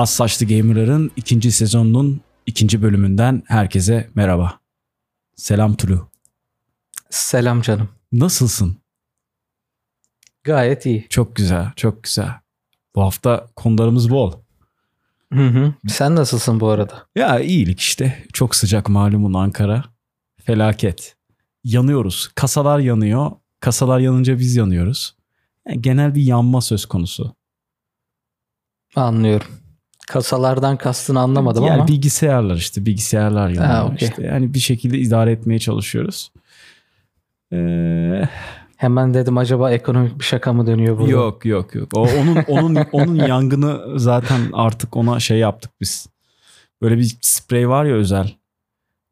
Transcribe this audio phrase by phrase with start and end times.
[0.00, 4.60] Az Saçlı Gamer'ların ikinci sezonunun ikinci bölümünden herkese merhaba.
[5.36, 6.08] Selam Tulu.
[7.10, 7.88] Selam canım.
[8.12, 8.76] Nasılsın?
[10.44, 11.06] Gayet iyi.
[11.10, 12.30] Çok güzel, çok güzel.
[12.94, 14.32] Bu hafta konularımız bol.
[15.32, 15.74] Hı hı.
[15.88, 17.06] Sen nasılsın bu arada?
[17.16, 18.26] Ya iyilik işte.
[18.32, 19.84] Çok sıcak malumun Ankara.
[20.44, 21.16] Felaket.
[21.64, 22.30] Yanıyoruz.
[22.34, 23.30] Kasalar yanıyor.
[23.60, 25.16] Kasalar yanınca biz yanıyoruz.
[25.68, 27.34] Yani genel bir yanma söz konusu.
[28.96, 29.59] Anlıyorum.
[30.10, 31.88] Kasalardan kastını anlamadım yani ama.
[31.88, 33.64] bilgisayarlar işte bilgisayarlar yanıyor.
[33.64, 34.08] Ha, okey.
[34.08, 34.22] işte.
[34.22, 36.32] Yani bir şekilde idare etmeye çalışıyoruz.
[37.52, 38.28] Ee,
[38.76, 41.10] Hemen dedim acaba ekonomik bir şaka mı dönüyor burada?
[41.10, 41.88] Yok yok yok.
[41.94, 46.06] O onun onun onun yangını zaten artık ona şey yaptık biz.
[46.82, 48.34] Böyle bir sprey var ya özel.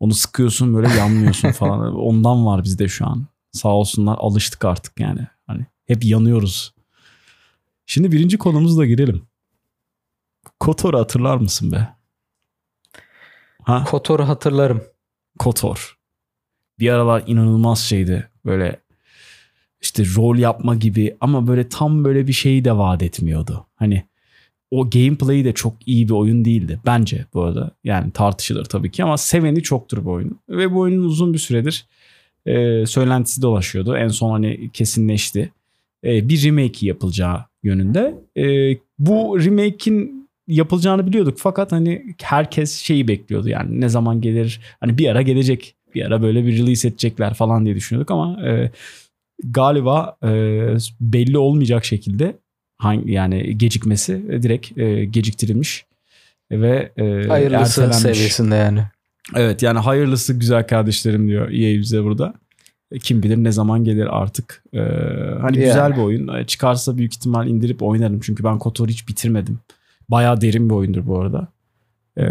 [0.01, 1.95] Onu sıkıyorsun böyle yanmıyorsun falan.
[2.01, 3.27] Ondan var bizde şu an.
[3.53, 5.27] Sağ olsunlar alıştık artık yani.
[5.47, 6.75] Hani hep yanıyoruz.
[7.87, 9.28] Şimdi birinci konumuzla girelim.
[10.61, 11.89] Kotor'u hatırlar mısın be?
[13.63, 13.85] Ha?
[13.85, 14.83] Kotor'u hatırlarım.
[15.39, 15.99] Kotor.
[16.79, 18.31] Bir aralar inanılmaz şeydi.
[18.45, 18.81] Böyle
[19.81, 23.67] işte rol yapma gibi ama böyle tam böyle bir şeyi de vaat etmiyordu.
[23.77, 24.05] Hani
[24.71, 27.71] o gameplay de çok iyi bir oyun değildi bence bu arada.
[27.85, 30.39] Yani tartışılır tabii ki ama seveni çoktur bu oyunun.
[30.49, 31.87] Ve bu oyunun uzun bir süredir
[32.47, 33.97] e, söylentisi dolaşıyordu.
[33.97, 35.53] En son hani kesinleşti.
[36.05, 38.15] E, bir remake yapılacağı yönünde.
[38.37, 40.18] E, bu remake'in
[40.49, 45.75] yapılacağını biliyorduk fakat hani herkes şeyi bekliyordu yani ne zaman gelir hani bir ara gelecek
[45.95, 48.71] bir ara böyle bir release edecekler falan diye düşünüyorduk ama e,
[49.45, 50.29] galiba e,
[51.01, 52.37] belli olmayacak şekilde
[52.79, 55.87] hangi yani gecikmesi e, direkt e, geciktirilmiş
[56.53, 57.97] ve e, Hayırlısı ertelenmiş.
[58.17, 58.83] seviyesinde yani.
[59.37, 62.35] Evet yani hayırlısı güzel kardeşlerim diyor EA bize burada.
[62.93, 64.65] E, Kim bilir ne zaman gelir artık.
[64.75, 64.79] Ee,
[65.41, 65.57] hani Yani.
[65.57, 66.29] güzel bir oyun.
[66.35, 68.21] E, Çıkarsa büyük ihtimal indirip oynarım.
[68.21, 69.59] Çünkü ben KOTOR'u hiç bitirmedim.
[70.09, 71.49] Bayağı derin bir oyundur bu arada.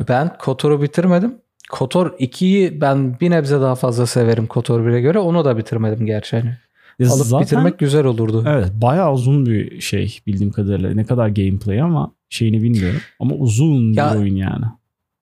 [0.08, 1.36] Ben Kotor'u bitirmedim.
[1.70, 5.20] Kotor 2'yi ben bir nebze daha fazla severim Kotor 1'e göre.
[5.20, 6.38] Onu da bitirmedim gerçi.
[6.38, 6.58] Hani.
[7.00, 8.44] Ya Alıp zaten- bitirmek güzel olurdu.
[8.48, 10.94] Evet bayağı uzun bir şey bildiğim kadarıyla.
[10.94, 13.00] Ne kadar gameplay ama şeyini bilmiyorum.
[13.20, 14.66] Ama uzun Ya- bir oyun yani.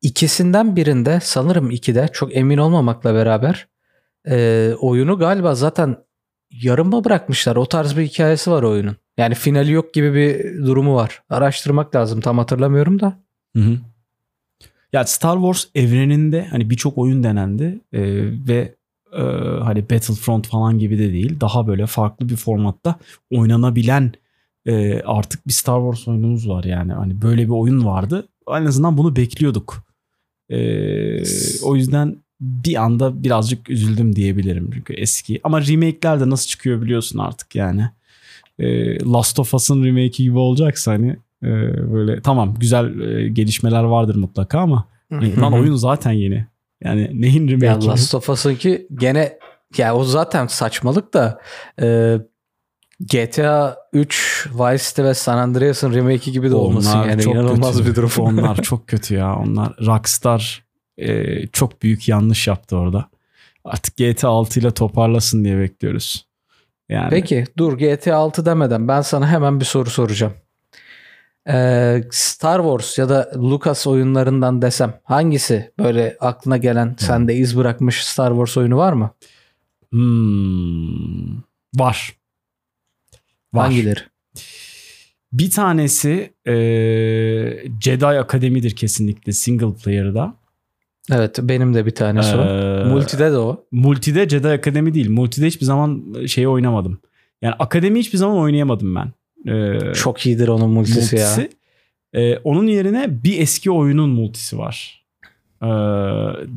[0.02, 3.68] İkisinden birinde sanırım ikide çok emin olmamakla beraber
[4.30, 5.96] e, oyunu galiba zaten
[6.52, 7.56] yarım mı bırakmışlar?
[7.56, 8.96] O tarz bir hikayesi var oyunun.
[9.18, 11.24] Yani finali yok gibi bir durumu var.
[11.30, 12.22] Araştırmak lazım.
[12.22, 13.20] Tam hatırlamıyorum da.
[13.56, 13.78] Hı hı.
[14.94, 18.02] Ya Star Wars evreninde hani birçok oyun denendi e,
[18.48, 18.76] ve
[19.14, 19.22] e,
[19.64, 22.96] hani Battlefront falan gibi de değil daha böyle farklı bir formatta
[23.32, 24.14] oynanabilen
[24.66, 26.94] e, artık bir Star Wars oyunumuz var yani.
[26.94, 28.28] Hani böyle bir oyun vardı.
[28.50, 29.84] En azından bunu bekliyorduk.
[30.50, 30.58] E,
[31.64, 34.70] o yüzden bir anda birazcık üzüldüm diyebilirim.
[34.74, 35.40] Çünkü eski.
[35.44, 37.90] Ama remake'ler de nasıl çıkıyor biliyorsun artık yani
[38.60, 41.10] E, Last of Us'ın remake'i gibi olacaksa hani
[41.44, 41.50] e,
[41.94, 46.48] böyle tamam güzel e, gelişmeler vardır mutlaka ama hani lan oyun zaten yeni.
[46.84, 47.88] Yani neyin Ya remake'i?
[47.88, 49.38] Last of Us'ın ki gene
[49.78, 51.42] ya o zaten saçmalık da
[51.82, 52.18] e,
[53.00, 57.78] GTA 3, Vice City ve San Andreas'ın remake'i gibi de olmasın Onlar yani çok inanılmaz
[57.78, 57.90] kötü.
[57.90, 58.10] bir durum.
[58.20, 59.36] Onlar çok kötü ya.
[59.36, 60.66] Onlar Rockstar
[60.98, 63.10] e, çok büyük yanlış yaptı orada.
[63.66, 66.28] Artık GTA 6 ile toparlasın diye bekliyoruz.
[66.90, 70.34] Yani Peki dur GTA 6 demeden ben sana hemen bir soru soracağım.
[71.48, 78.06] Ee, Star Wars ya da Lucas oyunlarından desem hangisi böyle aklına gelen sende iz bırakmış
[78.06, 79.12] Star Wars oyunu var mı?
[79.92, 81.38] hmm,
[81.76, 82.18] var.
[83.54, 83.66] Var.
[83.66, 84.00] Hangileri?
[85.34, 86.54] Bir tanesi e,
[87.82, 90.36] Jedi Akademi'dir kesinlikle single player'da.
[91.12, 92.42] Evet benim de bir tanesi o.
[92.42, 93.64] Ee, Multide de o.
[93.72, 95.10] Multide Jedi Akademi değil.
[95.10, 97.00] Multide hiçbir zaman şeyi oynamadım.
[97.42, 99.12] Yani Akademi hiçbir zaman oynayamadım ben.
[99.52, 101.22] Ee, Çok iyidir onun multisi, ya.
[101.28, 101.50] multisi.
[102.14, 105.06] Ee, onun yerine bir eski oyunun multisi var.
[105.62, 105.68] Ee,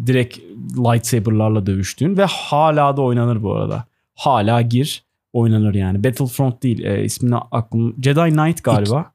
[0.06, 0.38] direkt
[0.76, 3.84] lightsaber'larla dövüştüğün ve hala da oynanır bu arada.
[4.14, 5.02] Hala gir
[5.32, 6.04] oynanır yani.
[6.04, 6.84] Battlefront değil.
[6.84, 9.12] Ee, ismini aklım Jedi Knight galiba.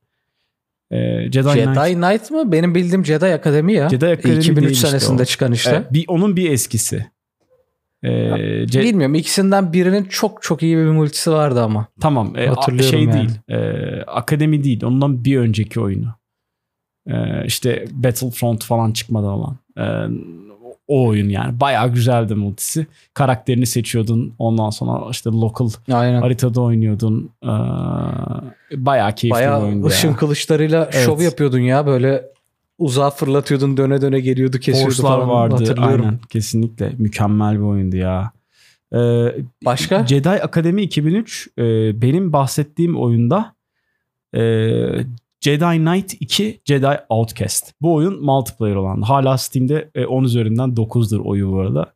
[0.94, 1.94] Ee, Jedi, Jedi Knight.
[1.96, 2.52] Knight mı?
[2.52, 3.90] Benim bildiğim Jedi Akademi ya.
[3.90, 5.26] Jedi Akademi 2003 değil işte senesinde o.
[5.26, 5.72] çıkan işte.
[5.72, 7.06] Evet, bir onun bir eskisi.
[8.04, 11.88] Ee, Ce- Bilmiyorum ikisinden birinin çok çok iyi bir multisi vardı ama.
[12.02, 12.38] Tamam.
[12.38, 13.14] E, Hatırlıyorum şey yani.
[13.14, 13.32] değil.
[13.50, 14.84] e, akademi değil.
[14.84, 16.14] Ondan bir önceki oyunu.
[17.08, 19.58] E, işte Battlefront falan çıkmadan olan.
[19.78, 19.84] E,
[20.88, 21.60] o oyun yani.
[21.60, 22.88] Bayağı güzeldi multisi.
[23.14, 24.34] Karakterini seçiyordun.
[24.40, 26.22] Ondan sonra işte local Aynen.
[26.22, 27.30] haritada oynuyordun.
[27.44, 27.52] E,
[28.86, 30.16] bayağı keyifli bir Bayağı oyundu ışın ya.
[30.16, 31.06] kılıçlarıyla Evet.
[31.06, 32.26] şov yapıyordun ya böyle
[32.78, 35.56] uzağa fırlatıyordun döne döne geliyordu kesiyordu Force'lar falan vardı.
[35.56, 36.06] hatırlıyorum.
[36.06, 36.20] Aynen.
[36.30, 36.92] Kesinlikle.
[36.98, 38.32] Mükemmel bir oyundu ya.
[38.96, 39.00] E,
[39.66, 40.06] Başka?
[40.08, 41.62] Jedi Akademi 2003 e,
[42.02, 43.56] benim bahsettiğim oyunda
[44.36, 44.42] e,
[45.44, 47.74] Jedi Knight 2 Jedi Outcast.
[47.82, 49.02] Bu oyun multiplayer olan.
[49.02, 51.94] Hala Steam'de e, 10 üzerinden 9'dur oyun bu arada.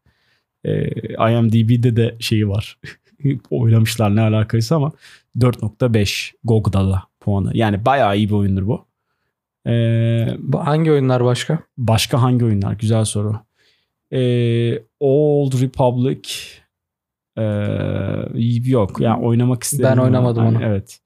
[0.64, 0.88] E,
[1.32, 2.78] IMDb'de de şeyi var.
[3.50, 4.92] Oynamışlar ne alakaysa ama
[5.38, 7.52] 4.5 GOG'da da puanı.
[7.58, 8.86] Yani bayağı iyi bir oyundur bu.
[9.68, 9.74] E,
[10.40, 11.60] Bu hangi oyunlar başka?
[11.78, 12.74] başka hangi oyunlar?
[12.74, 13.36] Güzel soru.
[14.14, 14.20] E,
[15.00, 16.30] Old Republic
[17.38, 19.02] e, yok.
[19.02, 19.86] Yani oynamak istedim.
[19.86, 20.66] Ben ama- oynamadım Hani onu.
[20.66, 21.00] Evet.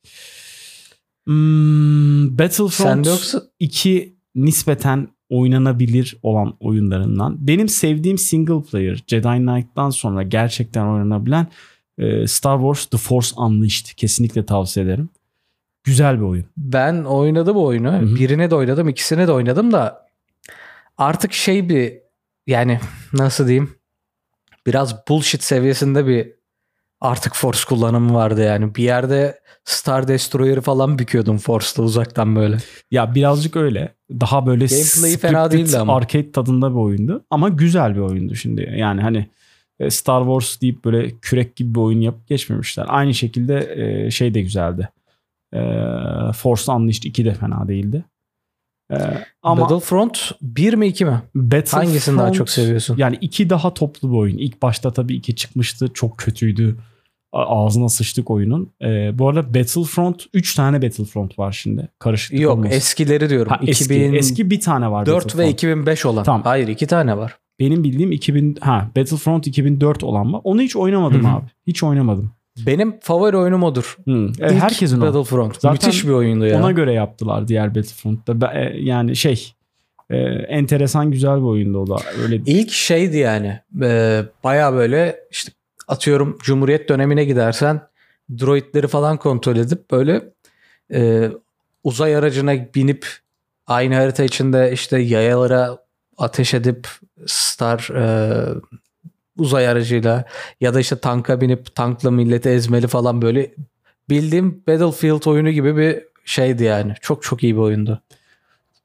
[1.26, 7.48] Hmm, Battlefront yoksa 2 nispeten oynanabilir olan oyunlarından.
[7.48, 11.48] Benim sevdiğim single player Jedi Knight'tan sonra gerçekten oynanabilen
[11.98, 13.96] e, Star Wars The Force Unleashed.
[13.98, 15.10] Kesinlikle tavsiye ederim.
[15.84, 16.46] Güzel bir oyun.
[16.58, 17.94] ben oynadım bu oyunu.
[17.94, 18.16] hı.
[18.16, 20.08] Birini de oynadım, ikisini de oynadım da
[20.98, 21.94] artık şey bir
[22.48, 22.80] yani
[23.14, 23.76] nasıl diyeyim
[24.68, 26.41] biraz bullshit seviyesinde bir
[27.02, 28.76] artık Force kullanımı vardı yani.
[28.76, 32.58] Bir yerde Star Destroyer'ı falan büküyordum Force'ta uzaktan böyle.
[32.92, 33.96] Ya birazcık öyle.
[34.12, 35.96] Daha böyle Gameplay'i fena değildi ama.
[35.96, 37.26] arcade tadında bir oyundu.
[37.30, 38.74] Ama güzel bir oyundu şimdi.
[38.78, 39.28] Yani hani
[39.80, 42.86] e, Star Wars deyip böyle kürek gibi bir oyun yapıp geçmemişler.
[42.88, 44.90] Aynı şekilde e, şey de güzeldi.
[45.54, 45.60] E,
[46.36, 48.04] Force Unleashed 2 de fena değildi.
[49.44, 51.22] Ama Battlefront 1 mi 2 mi?
[51.36, 52.98] Battlefront, Hangisini daha çok seviyorsun?
[52.98, 54.38] Yani iki daha toplu bir oyun.
[54.38, 55.90] İlk başta tabii iki çıkmıştı.
[55.94, 56.78] Çok kötüydü.
[57.34, 58.72] Ağzına sıçtık oyunun.
[58.82, 61.88] E, bu arada Battlefront 3 tane Battlefront var şimdi.
[62.00, 62.76] Karışıklık Yok olmasın.
[62.76, 63.50] eskileri diyorum.
[63.52, 65.50] Ha, eski, 2004 eski bir tane var ve Battlefront.
[65.54, 66.24] 2005 olan.
[66.24, 66.42] Tamam.
[66.44, 67.38] Hayır iki tane var.
[67.60, 70.42] Benim bildiğim 2000 ha Battlefront 2004 olan var.
[70.44, 71.32] Onu hiç oynamadım Hı hı.
[71.32, 71.46] abi.
[71.68, 72.32] Hiç oynamadım.
[72.66, 73.98] Benim favori oyunum odur.
[74.06, 74.32] Hı.
[74.40, 75.06] E, herkesin o.
[75.06, 75.56] Battlefront.
[75.62, 76.60] Zaten Müthiş bir oyundu ya.
[76.60, 78.54] Ona göre yaptılar diğer Battlefront'ta.
[78.54, 79.54] E, Yani şey
[80.10, 80.18] e,
[80.50, 81.98] enteresan güzel bir oyundu o da.
[82.24, 83.60] Öyle İlk şeydi yani.
[83.82, 85.52] E, Baya böyle işte
[85.88, 87.82] atıyorum Cumhuriyet dönemine gidersen
[88.40, 90.32] droidleri falan kontrol edip böyle
[90.94, 91.32] e,
[91.84, 93.08] uzay aracına binip
[93.68, 95.78] aynı harita içinde işte yayalara
[96.18, 96.88] ateş edip
[97.26, 98.06] Star e,
[99.38, 100.26] uzay aracıyla
[100.62, 103.52] ya da işte tanka binip tankla milleti ezmeli falan böyle
[104.10, 106.94] bildiğim Battlefield oyunu gibi bir şeydi yani.
[107.02, 108.02] Çok çok iyi bir oyundu.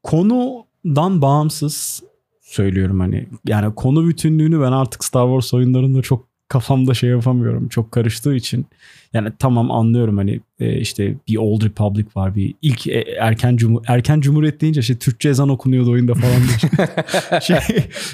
[0.02, 2.02] konudan bağımsız
[2.40, 3.28] söylüyorum hani.
[3.44, 7.69] Yani konu bütünlüğünü ben artık Star Wars oyunlarında çok kafamda şey yapamıyorum.
[7.69, 8.66] Çok karıştığı için.
[9.12, 12.34] Yani tamam anlıyorum hani e, işte bir Old Republic var.
[12.34, 17.40] Bir ilk e, erken cumhur erken cumhuriyet deyince işte Türkçe ezan okunuyordu oyunda falan.
[17.40, 17.56] şey,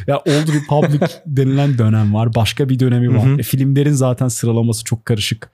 [0.07, 2.35] ya Old Republic denilen dönem var.
[2.35, 3.27] Başka bir dönemi var.
[3.27, 3.41] Hı hı.
[3.41, 5.51] E, filmlerin zaten sıralaması çok karışık.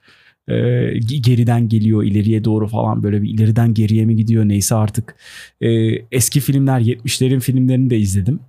[0.47, 5.15] E, ge- geriden geliyor ileriye doğru falan böyle bir ileriden geriye mi gidiyor neyse artık.
[5.61, 5.69] E,
[6.11, 8.39] eski filmler 70'lerin filmlerini de izledim.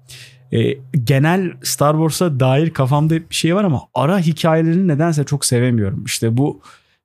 [0.52, 6.05] E, genel Star Wars'a dair kafamda bir şey var ama ara hikayelerini nedense çok sevemiyorum.
[6.05, 6.61] İşte bu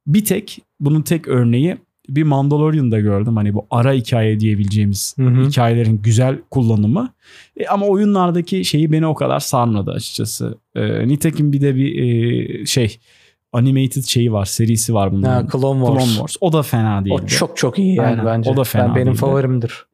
[0.07, 1.77] bir tek bunun tek örneği
[2.09, 3.35] bir Mandalorian'da gördüm.
[3.35, 5.45] Hani bu ara hikaye diyebileceğimiz Hı hı.
[5.47, 7.09] hikayelerin güzel kullanımı.
[7.57, 10.57] E, ama oyunlardaki şeyi beni o kadar sarmadı açıkçası.
[10.75, 12.97] E, nitekim bir de bir e, şey
[13.53, 15.23] animated şeyi var, serisi var bunun.
[15.23, 16.03] Ha, Clone Wars.
[16.03, 16.35] Clone Wars.
[16.41, 17.13] O da fena değildi.
[17.23, 18.25] O çok çok iyi yani Aynen.
[18.25, 18.49] bence.
[18.49, 19.17] O da fena ben benim değildi.
[19.19, 19.85] favorimdir.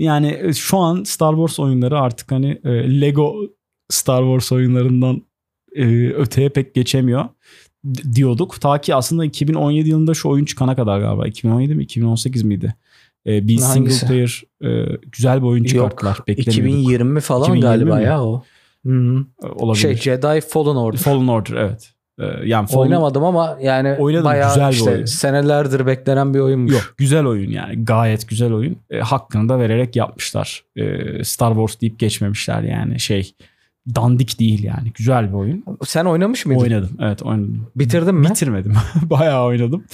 [0.00, 3.34] Yani e, şu an Star Wars oyunları artık hani e, Lego
[3.88, 5.22] Star Wars oyunlarından
[5.76, 7.24] e, öteye pek geçemiyor
[8.14, 8.60] diyorduk.
[8.60, 11.26] Ta ki aslında 2017 yılında şu oyun çıkana kadar galiba.
[11.26, 12.74] 2017 mi 2018 miydi?
[13.26, 13.98] E, bir Hangisi?
[13.98, 16.16] single player e, güzel bir oyun çıkarttılar.
[16.18, 16.28] Yok.
[16.28, 16.80] Beklemiyorduk.
[16.80, 18.04] 2020 falan 2020 galiba mi?
[18.04, 18.44] ya o.
[18.86, 19.26] Hı-hı.
[19.42, 19.82] Olabilir.
[19.82, 20.98] Şey Jedi Fallen Order.
[20.98, 21.92] Fallen Order evet.
[22.20, 25.04] E, yani Fallen, Oynamadım ama yani Oynadım, bayağı güzel bir işte oyun.
[25.04, 26.72] senelerdir beklenen bir oyunmuş.
[26.72, 28.76] Yok güzel oyun yani gayet güzel oyun.
[28.90, 30.64] E, hakkını da vererek yapmışlar.
[30.76, 33.34] E, Star Wars deyip geçmemişler yani şey
[33.94, 35.64] dandik değil yani güzel bir oyun.
[35.86, 36.62] Sen oynamış mıydın?
[36.62, 37.66] Oynadım evet oynadım.
[37.76, 38.28] Bitirdin mi?
[38.30, 38.74] Bitirmedim.
[39.02, 39.84] Bayağı oynadım.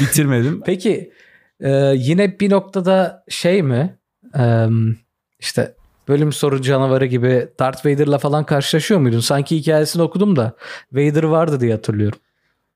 [0.00, 0.62] Bitirmedim.
[0.66, 1.12] Peki
[1.60, 3.96] e, yine bir noktada şey mi?
[4.38, 4.66] E,
[5.40, 5.74] işte
[6.12, 9.20] bölüm soru canavarı gibi Darth Vader'la falan karşılaşıyor muydun?
[9.20, 10.52] Sanki hikayesini okudum da
[10.92, 12.18] Vader vardı diye hatırlıyorum.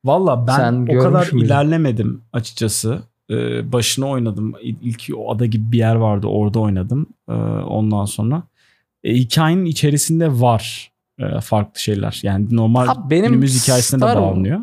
[0.04, 1.46] Valla ben Sen o kadar müydün?
[1.46, 3.02] ilerlemedim açıkçası.
[3.30, 4.54] Ee, başına oynadım.
[4.62, 7.06] İl- İlk o ada gibi bir yer vardı orada oynadım.
[7.28, 8.42] Ee, ondan sonra.
[9.04, 12.20] E, hikayenin içerisinde var e, farklı şeyler.
[12.22, 14.60] Yani normal Abi benim günümüz hikayesine de Star- bağlanıyor.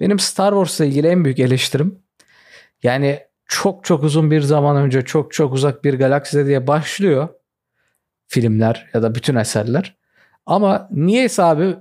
[0.00, 1.98] Benim Star Wars'la ilgili en büyük eleştirim
[2.82, 7.28] yani çok çok uzun bir zaman önce çok çok uzak bir galakside diye başlıyor
[8.28, 9.96] filmler ya da bütün eserler.
[10.46, 11.76] Ama niyeyse abi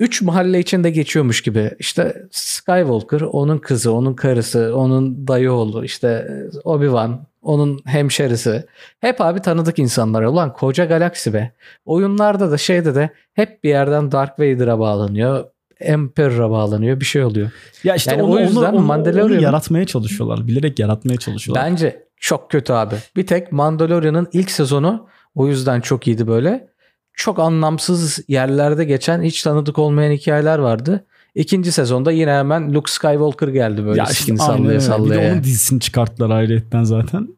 [0.00, 1.70] 3 mahalle içinde geçiyormuş gibi.
[1.78, 6.28] İşte Skywalker, onun kızı, onun karısı, onun dayı oğlu, işte
[6.64, 8.66] Obi-Wan, onun hemşerisi.
[9.00, 10.22] Hep abi tanıdık insanlar.
[10.22, 11.52] Ulan koca galaksi be.
[11.84, 15.44] Oyunlarda da şeyde de hep bir yerden Dark Vader'a bağlanıyor.
[15.80, 17.00] Emperor'a bağlanıyor.
[17.00, 17.50] Bir şey oluyor.
[17.84, 20.46] Ya işte Yani onu, o yüzden onu, onu, onu yaratmaya çalışıyorlar.
[20.46, 21.66] Bilerek yaratmaya çalışıyorlar.
[21.66, 22.94] Bence çok kötü abi.
[23.16, 26.68] Bir tek Mandalorian'ın ilk sezonu o yüzden çok iyiydi böyle.
[27.14, 31.04] Çok anlamsız yerlerde geçen hiç tanıdık olmayan hikayeler vardı.
[31.34, 35.20] İkinci sezonda yine hemen Luke Skywalker geldi böyle Ya işte sallaya sallaya.
[35.20, 37.28] Bir de onun dizisini çıkarttılar ayrıyetten zaten.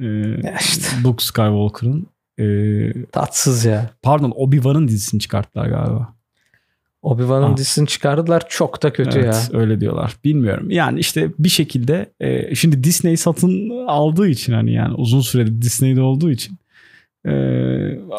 [0.00, 0.04] Ee,
[0.44, 0.86] Ya işte.
[1.04, 2.06] Luke Skywalker'ın.
[2.38, 3.90] Ee, Tatsız ya.
[4.02, 6.14] pardon Obi-Wan'ın dizisini çıkarttılar galiba.
[7.02, 7.56] Obi-Wan'ın Ha.
[7.56, 8.42] dizisini çıkardılar.
[8.48, 9.60] Çok da kötü evet, ya.
[9.60, 10.16] öyle diyorlar.
[10.24, 10.70] Bilmiyorum.
[10.70, 16.00] Yani işte bir şekilde e, şimdi Disney satın aldığı için hani yani uzun süredir Disney'de
[16.00, 16.58] olduğu için
[17.26, 17.30] e,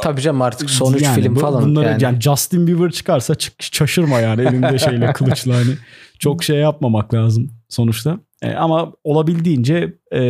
[0.01, 1.63] Tabii canım artık son 3 yani film bu- falan.
[1.63, 2.03] Bunları yani.
[2.03, 2.21] yani.
[2.21, 5.73] Justin Bieber çıkarsa çık, şaşırma yani elinde şeyle kılıçla hani
[6.19, 8.19] çok şey yapmamak lazım sonuçta.
[8.41, 10.21] E, ama olabildiğince e,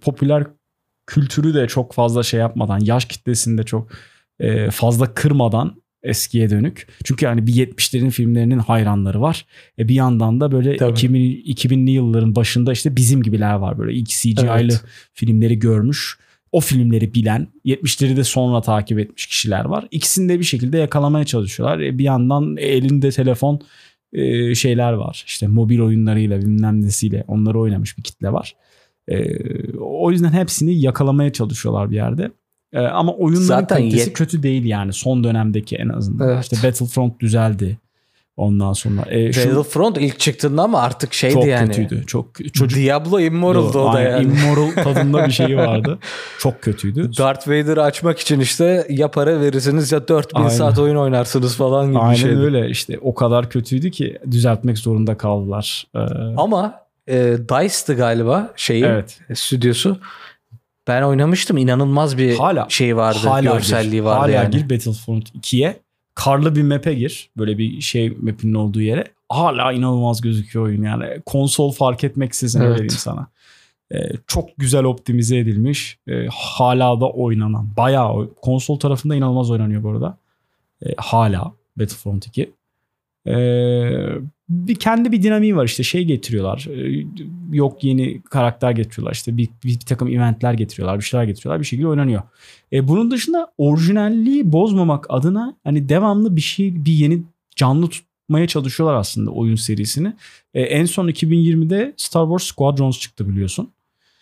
[0.00, 0.44] popüler
[1.06, 3.88] kültürü de çok fazla şey yapmadan yaş kitlesini de çok
[4.40, 6.86] e, fazla kırmadan eskiye dönük.
[7.04, 9.46] Çünkü yani bir 70'lerin filmlerinin hayranları var.
[9.78, 10.92] E bir yandan da böyle Tabii.
[10.92, 13.78] 2000, 2000'li yılların başında işte bizim gibiler var.
[13.78, 14.82] Böyle ilk CGI'lı Evet.
[15.14, 16.18] filmleri görmüş.
[16.52, 19.88] O filmleri bilen, 70'leri de sonra takip etmiş kişiler var.
[19.90, 21.80] İkisini de bir şekilde yakalamaya çalışıyorlar.
[21.80, 23.60] E bir yandan elinde telefon
[24.12, 25.24] e, şeyler var.
[25.26, 28.54] İşte mobil oyunlarıyla bilmem nesiyle onları oynamış bir kitle var.
[29.08, 29.16] E,
[29.78, 32.30] o yüzden hepsini yakalamaya çalışıyorlar bir yerde.
[32.92, 36.28] Ama oyunların Zaten kalitesi yet- kötü değil yani son dönemdeki en azından.
[36.28, 36.42] Evet.
[36.42, 37.78] İşte Battlefront düzeldi.
[38.38, 41.66] Ondan sonra e, şu Battlefront ilk çıktığında ama artık şeydi çok yani.
[41.68, 42.06] kötüydü.
[42.06, 44.22] Çok çocuk Diablo Immortal'dı o da Aynen, yani.
[44.22, 45.98] Immoral tadında bir şeyi vardı.
[46.38, 47.10] Çok kötüydü.
[47.18, 50.48] Darth Vader'ı açmak için işte ya para verirsiniz ya 4000 Aynen.
[50.48, 52.36] saat oyun oynarsınız falan gibi bir Aynen şeydi.
[52.38, 55.86] öyle işte o kadar kötüydü ki düzeltmek zorunda kaldılar.
[55.94, 55.98] Ee,
[56.36, 56.74] Ama
[57.08, 57.14] e,
[57.48, 59.18] DICE'dı galiba şeyi evet.
[59.30, 59.98] e, stüdyosu.
[60.88, 63.18] Ben oynamıştım inanılmaz bir Hala- şey vardı.
[63.24, 64.50] Hala görselliği vardı Hala yani.
[64.50, 65.76] gir Battlefront 2'ye.
[66.18, 67.30] Karlı bir map'e gir.
[67.36, 69.04] Böyle bir şey map'inin olduğu yere.
[69.28, 71.04] Hala inanılmaz gözüküyor oyun yani.
[71.26, 72.70] Konsol fark etmeksizin Evet.
[72.70, 73.26] vereyim sana.
[73.92, 75.98] Ee, çok güzel optimize edilmiş.
[76.08, 77.68] Ee, hala da oynanan.
[77.76, 80.18] Bayağı konsol tarafında inanılmaz oynanıyor bu arada.
[80.86, 82.52] Ee, hala Battlefront 2.
[83.26, 83.32] Ee,
[84.48, 86.66] bir kendi bir dinamiği var işte şey getiriyorlar.
[86.70, 87.06] Ee,
[87.52, 91.66] yok yeni karakter getiriyorlar işte bir, bir, bir takım eventler getiriyorlar bir şeyler getiriyorlar bir
[91.66, 92.22] şekilde oynanıyor.
[92.72, 97.22] E, bunun dışında orijinalliği bozmamak adına hani devamlı bir şey bir yeni
[97.56, 100.12] canlı tutmaya çalışıyorlar aslında oyun serisini.
[100.54, 103.70] E, en son 2020'de Star Wars Squadrons çıktı biliyorsun.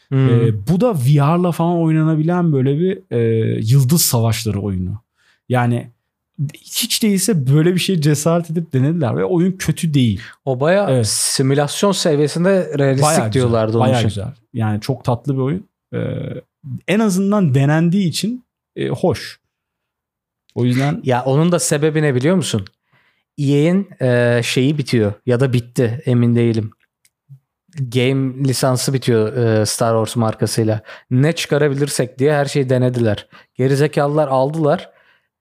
[0.08, 0.28] Hmm.
[0.28, 3.20] E, bu da VR'la falan oynanabilen böyle bir e,
[3.62, 4.98] yıldız savaşları oyunu.
[5.48, 5.90] Yani
[6.54, 10.20] hiç değilse böyle bir şey cesaret edip denediler ve oyun kötü değil.
[10.44, 11.06] o baya Evet.
[11.06, 13.80] simülasyon seviyesinde realistik Bayağı diyorlardı güzel.
[13.80, 14.08] onun Bayağı için.
[14.08, 14.32] güzel.
[14.54, 15.68] Yani çok tatlı bir oyun.
[15.94, 15.98] E,
[16.88, 18.44] en azından denendiği için
[18.76, 19.40] e, hoş.
[20.54, 22.64] O yüzden Ya onun da sebebi ne biliyor musun?
[23.38, 26.70] EA'in e, şeyi bitiyor ya da bitti emin değilim.
[27.78, 30.80] Game lisansı bitiyor e, Star Wars markasıyla.
[31.10, 33.26] Ne çıkarabilirsek diye her şeyi denediler.
[33.54, 34.90] Gerizekalılar aldılar.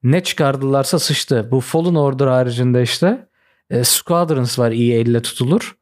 [0.05, 1.47] Ne çıkardılarsa sıçtı.
[1.51, 3.27] Bu Fallen Order haricinde işte
[3.69, 5.77] e, Squadrons var EA ile tutulur.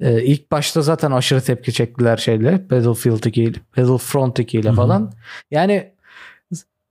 [0.00, 2.70] E, ilk başta zaten aşırı tepki çektiler şeyle.
[2.70, 5.12] Battlefield 2 ile, Battlefront 2 ile falan.
[5.50, 5.92] Yani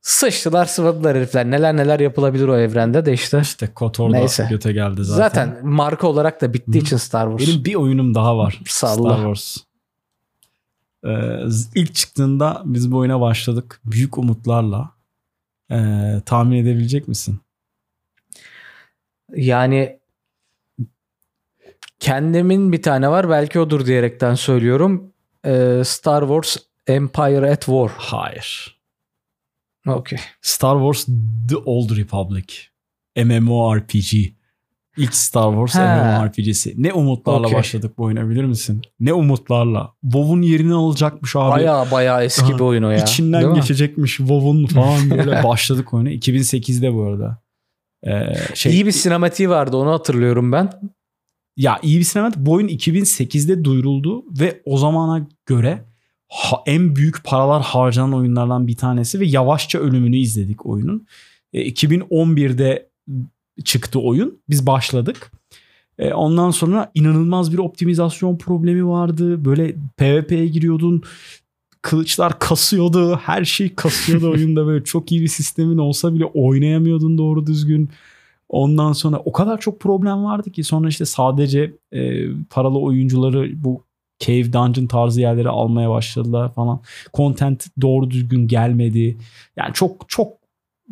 [0.01, 1.51] sıçtılar sıvadılar herifler.
[1.51, 3.39] Neler neler yapılabilir o evrende de işte.
[3.41, 5.45] işte KOTOR da göte geldi zaten.
[5.45, 6.85] Zaten, marka olarak da bittiği Hı.
[6.85, 7.49] için Star Wars.
[7.49, 8.61] Benim bir oyunum daha var.
[8.67, 8.93] Salla.
[8.93, 9.57] Star Wars.
[11.05, 13.81] Ee, ilk çıktığında biz bu oyuna başladık.
[13.85, 14.94] Büyük umutlarla.
[15.71, 17.39] Ee, tahmin edebilecek misin?
[19.35, 19.99] Yani
[21.99, 25.13] kendimin bir tane var belki odur diyerekten söylüyorum.
[25.45, 26.57] Ee, Star Wars
[26.87, 27.91] Empire at War.
[27.97, 28.79] Hayır.
[29.87, 30.19] Okey.
[30.41, 31.05] Star Wars
[31.49, 32.45] The Old Republic.
[33.25, 34.13] MMORPG.
[34.97, 35.75] İlk Star Wars.
[35.75, 36.73] MMORPG'si.
[36.77, 37.57] Ne umutlarla Okey.
[37.57, 38.81] başladık bu oyuna bilir misin?
[38.99, 39.93] Ne umutlarla.
[40.03, 41.51] WoW'un yerini alacakmış abi.
[41.51, 43.03] Baya baya eski bir oyun o ya.
[43.03, 43.59] İçinden Değil mi?
[43.59, 46.09] geçecekmiş WoW'un falan böyle başladık oyuna.
[46.11, 47.41] 2008'de bu arada.
[48.07, 50.69] Ee, şey, İyi bir sinematiği vardı onu hatırlıyorum ben.
[51.57, 55.85] Ya iyi bir sinematik bu oyun 2008'de duyuruldu ve o zamana göre
[56.31, 61.07] ha- en büyük paralar harcanan oyunlardan bir tanesi ve yavaşça ölümünü izledik oyunun.
[61.53, 62.89] E, 2011'de
[63.63, 64.39] çıktı oyun.
[64.49, 65.31] Biz başladık.
[65.99, 69.45] E, ondan sonra inanılmaz bir optimizasyon problemi vardı.
[69.45, 71.03] Böyle PvP'ye giriyordun.
[71.81, 73.15] Kılıçlar kasıyordu.
[73.15, 74.65] Her şey kasıyordu oyunda.
[74.67, 77.89] Böyle çok iyi bir sistemin olsa bile oynayamıyordun doğru düzgün.
[78.49, 83.83] Ondan sonra o kadar çok problem vardı ki sonra işte sadece e, paralı oyuncuları bu
[84.19, 86.81] cave dungeon tarzı yerlere almaya başladılar falan.
[87.13, 89.17] Content doğru düzgün gelmedi.
[89.57, 90.33] Yani çok çok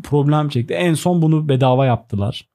[0.04, 0.74] problem çekti.
[0.74, 2.53] En son bunu bedava yaptılar.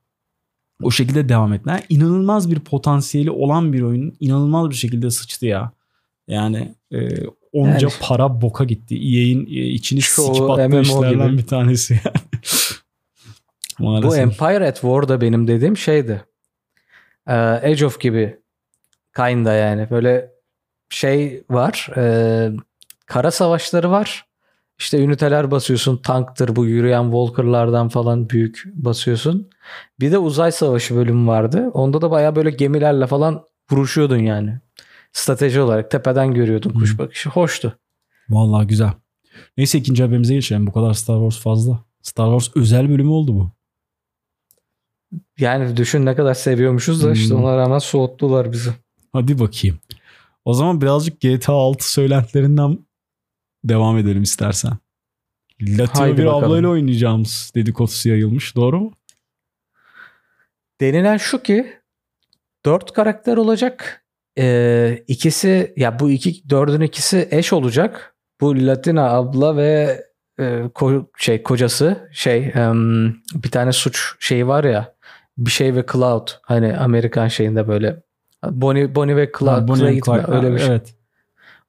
[0.82, 1.82] O şekilde devam ettiler.
[1.88, 5.72] İnanılmaz bir potansiyeli olan bir oyun inanılmaz bir şekilde sıçtı ya.
[6.28, 6.98] Yani e,
[7.52, 8.94] onca Yani- para boka gitti.
[8.94, 11.38] EA'in e, içini sikip attığı işlerden gibi.
[11.38, 12.16] bir tanesi yani.
[14.02, 14.16] Bu.
[14.16, 16.24] Empire at War'da benim dediğim şeydi.
[17.26, 18.38] Ee, Age of gibi.
[19.16, 19.90] Kinda yani.
[19.90, 20.30] Böyle
[20.90, 21.88] şey var.
[21.96, 22.50] e,
[23.06, 24.26] kara savaşları var.
[24.78, 25.96] İşte üniteler basıyorsun.
[25.96, 29.50] Tanktır bu yürüyen Walker'lardan falan büyük basıyorsun.
[30.00, 31.70] Bir de uzay savaşı bölümü vardı.
[31.74, 34.60] Onda da baya böyle gemilerle falan vuruşuyordun yani.
[35.12, 37.28] Strateji olarak tepeden görüyordun kuş bakışı.
[37.30, 37.78] Hoştu.
[38.28, 38.92] Vallahi güzel.
[39.56, 40.66] Neyse ikinci haberimize geçelim.
[40.66, 41.84] Bu kadar Star Wars fazla.
[42.02, 43.50] Star Wars özel bölümü oldu bu.
[45.38, 47.44] Yani düşün ne kadar seviyormuşuz da işte Hmm.
[47.44, 48.70] ona rağmen soğuttular bizi.
[49.12, 49.78] Hadi bakayım.
[50.44, 52.78] O zaman birazcık GTA 6 söylentilerinden
[53.64, 54.72] devam edelim istersen.
[55.62, 56.44] Latino Haydi bir bakalım.
[56.44, 58.56] ablayla oynayacağımız dedikodusu yayılmış.
[58.56, 58.92] Doğru mu?
[60.80, 61.72] Denilen şu ki
[62.64, 64.04] dört karakter olacak.
[64.38, 68.14] Ee, ikisi ya bu iki dördün ikisi eş olacak.
[68.40, 70.00] Bu Latina abla ve
[70.38, 70.42] e,
[70.74, 74.94] ko- şey kocası şey em, bir tane suç şeyi var ya
[75.38, 78.02] bir şey ve Cloud hani Amerikan şeyinde böyle
[78.50, 80.00] Bonnie, Bonnie ve Cloud, Ha, Bonnie Clyde?
[80.00, 80.32] Clyde.
[80.36, 80.68] öyle bir şey.
[80.68, 80.94] Evet.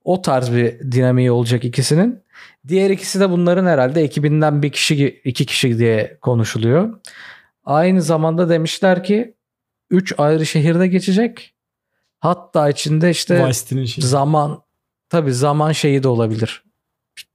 [0.10, 2.24] O tarz bir dinamiği olacak ikisinin.
[2.68, 7.00] Diğer ikisi de bunların herhalde ekibinden bir kişi iki kişi diye konuşuluyor.
[7.64, 9.36] Aynı zamanda demişler ki
[9.90, 11.56] üç ayrı şehirde geçecek.
[12.20, 13.38] Hatta içinde işte
[14.02, 14.62] zaman
[15.10, 16.64] tabi zaman şeyi de olabilir.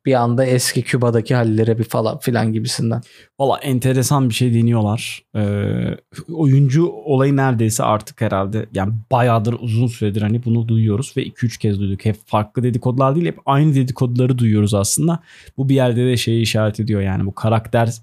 [0.07, 3.01] Bir anda eski Küba'daki hallere bir falan filan gibisinden.
[3.39, 5.23] Valla enteresan bir şey deniyorlar.
[5.37, 5.97] Ee,
[6.33, 11.81] oyuncu olayı neredeyse artık herhalde yani bayağıdır uzun süredir hani bunu duyuyoruz ve 2-3 kez
[11.81, 12.05] duyduk.
[12.05, 15.23] Hep farklı dedikodular değil hep aynı dedikoduları duyuyoruz aslında.
[15.57, 17.95] Bu bir yerde de şeyi işaret ediyor yani bu karakter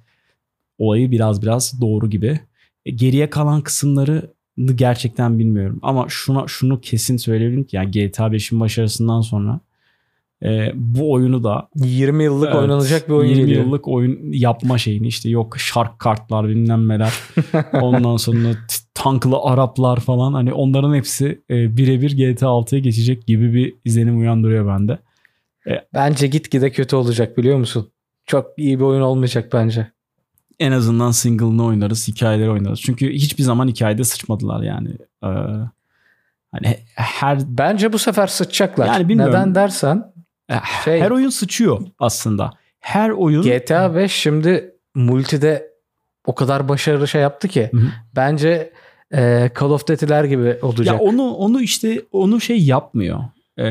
[0.78, 2.40] olayı biraz biraz doğru gibi.
[2.86, 4.34] E, geriye kalan kısımları
[4.76, 5.80] gerçekten bilmiyorum.
[5.82, 9.60] Ama şuna şunu kesin söyleyebilirim ki yani GTA 5'in başarısından sonra
[10.44, 13.66] e, bu oyunu da 20 yıllık Evet, oynanacak bir oyun 20 geliyor.
[13.66, 17.14] yıllık oyun yapma şeyini işte yok şark kartlar bilmem neler.
[17.82, 18.50] Ondan sonra
[18.94, 24.68] tanklı Araplar falan hani onların hepsi e, birebir GTA 6'ya geçecek gibi bir izlenim uyandırıyor
[24.68, 25.00] bende.
[25.94, 27.92] Bence gitgide kötü olacak biliyor musun?
[28.26, 29.88] Çok iyi bir oyun olmayacak bence.
[30.60, 32.82] En azından single'ını oynarız, hikayeleri oynarız.
[32.82, 34.90] Çünkü hiçbir zaman hikayede sıçmadılar yani.
[35.24, 35.28] Ee,
[36.52, 38.88] hani he- her Bence bu sefer sıçacaklar.
[38.88, 39.34] Yani bilmiyorum.
[39.34, 40.11] Neden dersen
[40.86, 42.52] şey her oyun sıçıyor aslında.
[42.80, 45.72] Her oyun GTA 5 şimdi multide
[46.26, 47.88] o kadar başarılı şey yaptı ki Hı hı.
[48.16, 48.74] bence
[49.14, 50.88] e, Call of Duty'ler gibi olacak.
[50.88, 53.20] Ya onu onu işte onu şey yapmıyor.
[53.58, 53.64] Ee,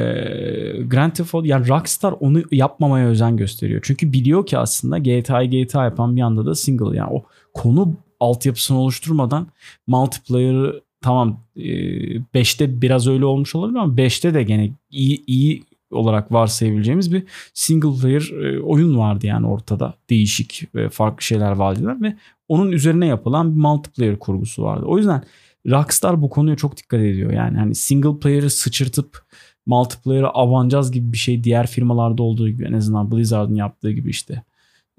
[0.82, 3.80] Grand Theft Auto yani Rockstar onu yapmamaya özen gösteriyor.
[3.84, 8.78] Çünkü biliyor ki aslında GTA'yı GTA yapan bir anda da single yani o konu altyapısını
[8.78, 9.46] oluşturmadan
[9.86, 17.12] multiplayer'ı tamam 5'te biraz öyle olmuş olabilir ama 5'te de gene iyi iyi olarak varsayabileceğimiz
[17.12, 17.24] bir
[17.54, 19.94] single player e, oyun vardı yani ortada.
[20.10, 22.16] Değişik ve farklı şeyler vaat ve
[22.48, 24.84] onun üzerine yapılan bir multiplayer kurgusu vardı.
[24.86, 25.22] O yüzden
[25.66, 27.32] Rockstar bu konuya çok dikkat ediyor.
[27.32, 29.22] Yani hani single player'ı sıçırtıp
[29.66, 34.42] multiplayer'ı avancaz gibi bir şey diğer firmalarda olduğu gibi en azından Blizzard'ın yaptığı gibi işte.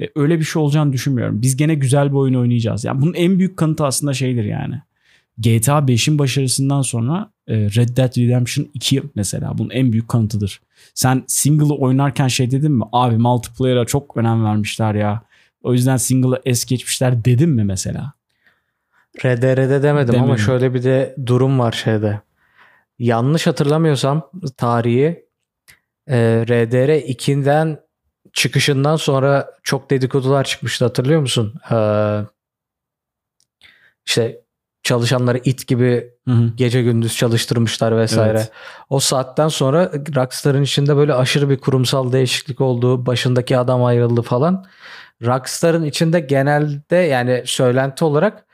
[0.01, 1.41] E, öyle bir şey olacağını düşünmüyorum.
[1.41, 2.83] Biz gene güzel bir oyun oynayacağız.
[2.83, 4.81] Yani bunun en büyük kanıtı aslında şeydir yani.
[5.37, 10.61] GTA 5'in başarısından sonra e, Red Dead Redemption 2 mesela bunun en büyük kanıtıdır.
[10.93, 12.83] Sen single'ı oynarken şey dedin mi?
[12.91, 15.21] Abi multiplayer'a çok önem vermişler ya.
[15.63, 18.13] O yüzden single'ı es geçmişler dedin mi mesela?
[19.25, 20.37] RDR'de demedim ama Demedim.
[20.45, 22.21] şöyle bir de durum var şeyde.
[22.99, 25.25] Yanlış hatırlamıyorsam tarihi
[26.07, 27.79] e, RDR 2'den
[28.33, 31.53] çıkışından sonra çok dedikodular çıkmıştı hatırlıyor musun?
[31.71, 32.21] Ee,
[34.05, 34.41] işte
[34.83, 36.49] çalışanları it gibi Hı hı.
[36.55, 38.37] gece gündüz çalıştırmışlar vesaire.
[38.37, 38.51] Evet.
[38.89, 43.05] O saatten sonra Rockstar'ın içinde böyle aşırı bir kurumsal değişiklik oldu.
[43.05, 44.65] Başındaki adam ayrıldı falan.
[45.25, 48.45] Rockstar'ın içinde genelde yani söylenti olarak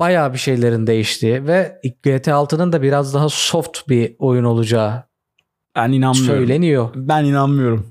[0.00, 5.02] bayağı bir şeylerin değiştiği ve GTA 6'nın da biraz daha soft bir oyun olacağı
[5.76, 6.14] Ben inanmıyorum.
[6.36, 6.90] söyleniyor.
[6.94, 7.86] Ben inanmıyorum.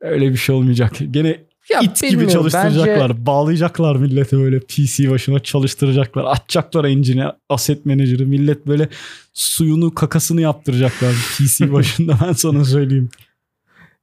[0.00, 0.92] Öyle bir şey olmayacak.
[1.10, 3.10] Gene Ya it gibi çalıştıracaklar.
[3.10, 6.24] bence- Bağlayacaklar milleti böyle PC başına çalıştıracaklar.
[6.24, 8.26] Açacaklar engine'i, asset manager'ı.
[8.26, 8.88] Millet böyle
[9.32, 13.08] suyunu kakasını yaptıracaklar PC başında ben sana söyleyeyim.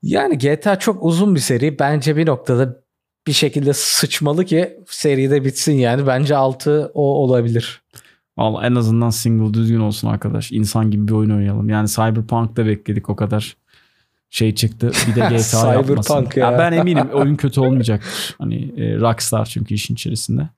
[0.04, 1.80] Yani GTA çok uzun bir seri.
[1.80, 2.80] Bence bir noktada
[3.28, 6.08] bir şekilde sıçmalı ki seride bitsin yani.
[6.08, 7.82] Bence 6 o olabilir.
[8.38, 10.52] Vallahi en azından single düzgün olsun arkadaş.
[10.52, 11.70] İnsan gibi bir oyun oynayalım.
[11.70, 13.58] Yani Cyberpunk'ta bekledik o kadar
[14.36, 14.92] şey çıktı.
[15.08, 16.28] Bir de GTA yapmasın.
[16.36, 16.58] Ya.
[16.60, 18.36] ben eminim oyun kötü olmayacaktır.
[18.38, 20.50] Hani e, Rockstar çünkü işin içerisinde.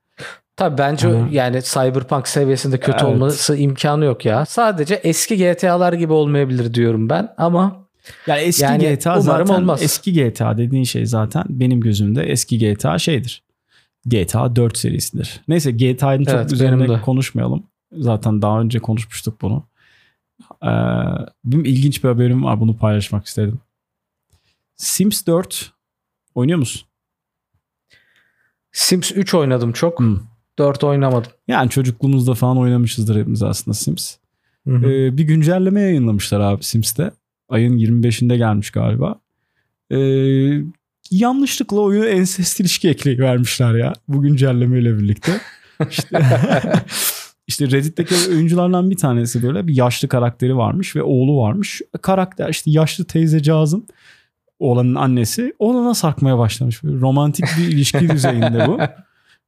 [0.55, 1.27] Tabii bence Aha.
[1.31, 3.03] yani Cyberpunk seviyesinde kötü Evet.
[3.03, 4.45] olması imkanı yok ya.
[4.45, 7.75] Sadece eski GTA'lar gibi olmayabilir diyorum ben ama
[8.27, 9.81] Yani eski Yani GTA zaten olmaz.
[9.83, 13.43] eski GTA dediğin şey zaten benim gözümde eski GTA şeydir.
[14.05, 15.41] GTA 4 serisidir.
[15.47, 17.01] Neyse GTA'nın çok Evet, üzerine benim de.
[17.01, 17.63] konuşmayalım.
[17.97, 19.63] Zaten daha önce konuşmuştuk bunu.
[20.63, 20.67] Ee,
[21.45, 22.59] benim ilginç bir haberim var.
[22.59, 23.59] Bunu paylaşmak istedim.
[24.77, 25.71] Sims 4
[26.35, 26.87] oynuyor musun?
[28.71, 29.99] Sims 3 oynadım çok.
[29.99, 30.19] Hmm.
[30.59, 31.31] 4 oynamadım.
[31.47, 34.15] Yani çocukluğumuzda falan oynamışızdır hepimiz aslında Sims.
[34.67, 34.91] Hı hı.
[34.91, 37.11] Ee, bir güncelleme yayınlamışlar abi Sims'te.
[37.49, 39.19] Ayın 25'inde gelmiş galiba.
[39.91, 39.97] Ee,
[41.11, 43.93] yanlışlıkla oyuna ensest ilişki ekleyivermişler ya.
[44.07, 45.41] Bu güncellemeyle birlikte.
[45.89, 46.19] İşte,
[47.47, 51.81] işte Reddit'teki oyunculardan bir tanesi böyle bir yaşlı karakteri varmış ve oğlu varmış.
[52.01, 53.87] Karakter işte yaşlı teyzecağızın
[54.59, 56.83] oğlanın annesi oğlana sarkmaya başlamış.
[56.83, 58.79] Böyle romantik bir ilişki düzeyinde bu.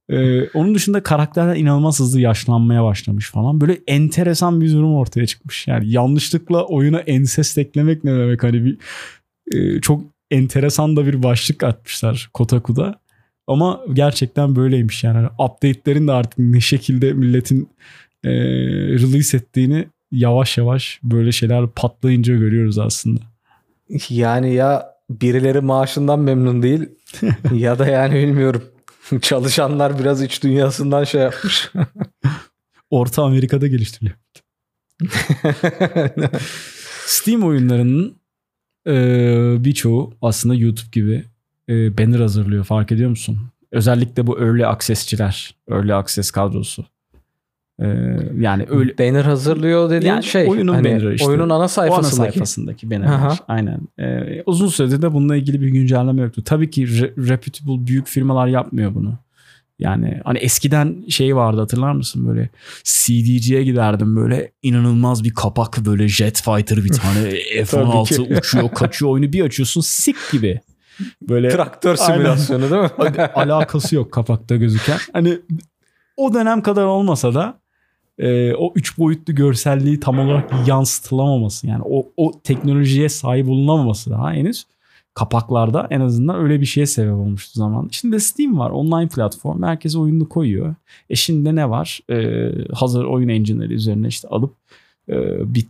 [0.09, 3.61] Ee, onun dışında karakterler inanılmaz hızlı yaşlanmaya başlamış falan.
[3.61, 5.67] Böyle enteresan bir durum ortaya çıkmış.
[5.67, 8.77] Yani yanlışlıkla oyuna ensest eklemek ne demek hani bir
[9.51, 12.99] e, çok enteresan da bir başlık atmışlar Kotaku'da.
[13.47, 15.15] Ama gerçekten böyleymiş yani.
[15.15, 17.69] Hani Update'lerin de artık ne şekilde milletin
[18.23, 18.31] e,
[18.89, 23.21] release ettiğini yavaş yavaş böyle şeyler patlayınca görüyoruz aslında.
[24.09, 26.89] Yani ya birileri maaşından memnun değil
[27.53, 28.63] ya da yani bilmiyorum.
[29.21, 31.71] Çalışanlar biraz iç dünyasından şey yapmış.
[32.89, 34.17] Orta Amerika'da geliştiriliyor.
[37.05, 38.17] Steam oyunlarının
[38.87, 38.93] e,
[39.63, 41.25] birçoğu aslında YouTube gibi
[41.69, 43.39] e, banner hazırlıyor fark ediyor musun?
[43.71, 46.85] Özellikle bu early access'çiler, early access kadrosu.
[47.81, 47.87] E,
[48.39, 50.47] yani öyle Banner hazırlıyor dediğin Yani şey.
[50.49, 51.27] oyunun hani banner'ı işte.
[51.27, 52.15] Oyunun ana o ana sayfasındaki.
[52.15, 53.13] sayfasındaki bannerler.
[53.13, 53.35] Aha.
[53.47, 53.79] Aynen.
[53.99, 56.43] E, uzun süredir de bununla ilgili bir güncelleme yoktu.
[56.43, 59.13] Tabii ki re- reputable büyük firmalar yapmıyor bunu.
[59.79, 62.49] Yani hani eskiden şey vardı hatırlar mısın böyle
[62.83, 67.29] CD'ciye giderdim böyle inanılmaz bir kapak böyle Jet Fighter bir tane
[67.65, 68.35] F-16 Tabii ki.
[68.37, 70.59] uçuyor kaçıyor oyunu bir açıyorsun sik gibi.
[71.21, 73.21] Böyle Traktör simülasyonu değil mi?
[73.35, 74.97] Alakası yok kapakta gözüken.
[75.13, 75.39] Hani
[76.17, 77.59] o dönem kadar olmasa da
[78.19, 84.33] e, o üç boyutlu görselliği tam olarak yansıtılamaması yani o, o teknolojiye sahip olunamaması daha
[84.33, 84.65] henüz
[85.13, 87.87] kapaklarda en azından öyle bir şeye sebep olmuştu zaman.
[87.91, 89.63] Şimdi Steam var online platform.
[89.63, 90.75] Herkes oyununu koyuyor.
[91.09, 91.99] E şimdi ne var?
[92.09, 94.53] E, hazır oyun engine'leri üzerine işte alıp
[95.09, 95.15] e,
[95.53, 95.65] bir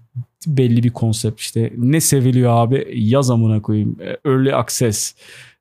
[0.48, 2.88] belli bir konsept işte ne seviliyor abi?
[2.96, 3.98] Yaz amına koyayım.
[4.02, 5.16] E, early access.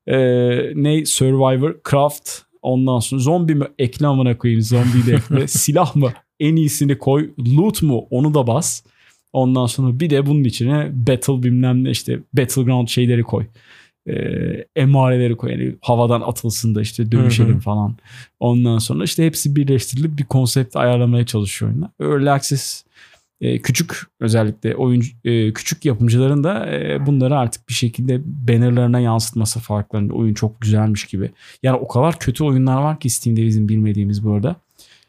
[0.07, 0.17] E,
[0.75, 1.05] ne?
[1.05, 2.31] Survivor Craft.
[2.63, 3.67] Ondan sonra zombi mi?
[3.79, 5.49] Ekle amına koyayım zombi de ekle.
[5.49, 8.83] Silah mı en iyisini koy loot mu onu da bas
[9.33, 13.47] ondan sonra bir de bunun içine battle bilmem ne işte battleground şeyleri koy
[14.09, 14.15] e,
[14.77, 17.61] emareleri koy yani havadan atılsın da işte dövüşelim Hı hı.
[17.61, 17.97] falan
[18.41, 22.85] ondan sonra işte hepsi birleştirilip bir konsept ayarlamaya çalışıyor oyunlar early access
[23.41, 29.61] e, küçük özellikle oyuncu e, küçük yapımcıların da e, bunları artık bir şekilde bannerlarına yansıtması
[29.61, 31.31] farklarında oyun çok güzelmiş gibi.
[31.63, 34.57] Yani o kadar kötü oyunlar var ki Steam'de bizim bilmediğimiz bu arada.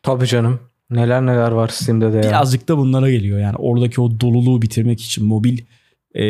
[0.04, 0.60] Tabii canım.
[0.92, 2.24] Neler neler var Steam'de de ya.
[2.24, 5.60] Birazcık da bunlara geliyor yani oradaki o doluluğu bitirmek için mobil
[6.16, 6.24] e,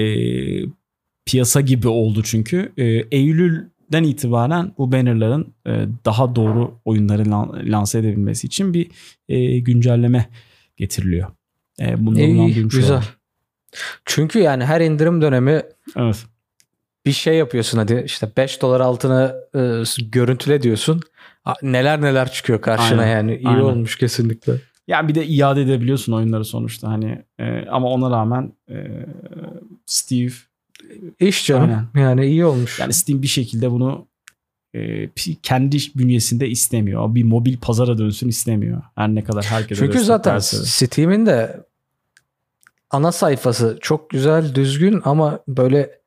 [1.26, 2.72] piyasa gibi oldu çünkü.
[2.78, 8.88] E, Eylül'den itibaren bu bannerların e, daha doğru oyunları lan- lanse edebilmesi için bir
[9.30, 10.30] e, güncelleme
[10.78, 11.28] getiriliyor.
[11.82, 12.90] E, bundan İyi, güzel.
[12.92, 13.04] olalım.
[14.06, 15.62] Çünkü yani her indirim dönemi
[15.98, 16.26] Evet.
[17.06, 21.02] bir şey yapıyorsun hadi işte 5 dolar altına e, görüntüle diyorsun.
[21.62, 23.36] Neler neler çıkıyor karşına Aynen, yani.
[23.36, 23.62] iyi aynen.
[23.62, 24.54] olmuş kesinlikle.
[24.88, 28.76] Yani bir de iade edebiliyorsun oyunları sonuçta hani e, ama ona rağmen e,
[29.86, 30.32] Steve
[31.20, 31.90] İş canım.
[31.96, 32.80] Yani iyi olmuş.
[32.80, 34.08] yani Steam bir şekilde bunu
[34.76, 35.10] e,
[35.44, 37.16] kendi bünyesinde istemiyor.
[37.16, 38.82] Bir mobil pazara dönsün istemiyor.
[38.96, 40.42] Her ne kadar herkese Çünkü zaten de.
[40.42, 41.64] Steam'in de
[42.90, 46.00] ana sayfası çok güzel, düzgün ama böyle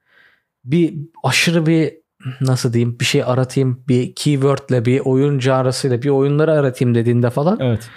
[0.64, 2.01] bir aşırı bir
[2.40, 7.58] nasıl diyeyim bir şey aratayım bir keywordle bir oyun arasıyla bir oyunları aratayım dediğinde falan
[7.61, 7.90] Evet.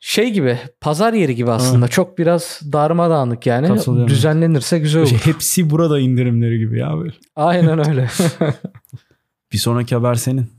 [0.00, 3.68] şey gibi pazar yeri gibi aslında çok biraz darmadağınık yani
[4.08, 5.10] düzenlenirse güzel olur.
[5.10, 7.14] Şey, hepsi burada indirimleri gibi ya böyle.
[7.36, 8.08] Aynen öyle.
[9.52, 10.52] Bir sonraki haber senin.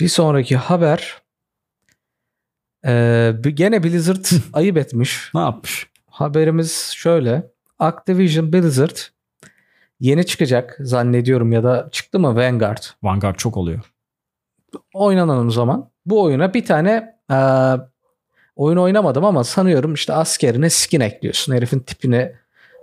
[0.00, 1.20] bir sonraki haber
[2.86, 5.30] ee, gene Blizzard ayıp etmiş.
[5.34, 5.86] Ne yapmış?
[6.10, 7.50] Haberimiz şöyle.
[7.78, 8.96] Activision Blizzard
[10.00, 13.80] yeni çıkacak zannediyorum ya da çıktı mı Vanguard Vanguard çok oluyor.
[14.94, 15.90] oynanan o zaman.
[16.06, 17.38] Bu oyuna bir tane e,
[18.56, 21.54] oyun oynamadım ama sanıyorum işte askerine skin ekliyorsun.
[21.54, 22.32] Herifin tipini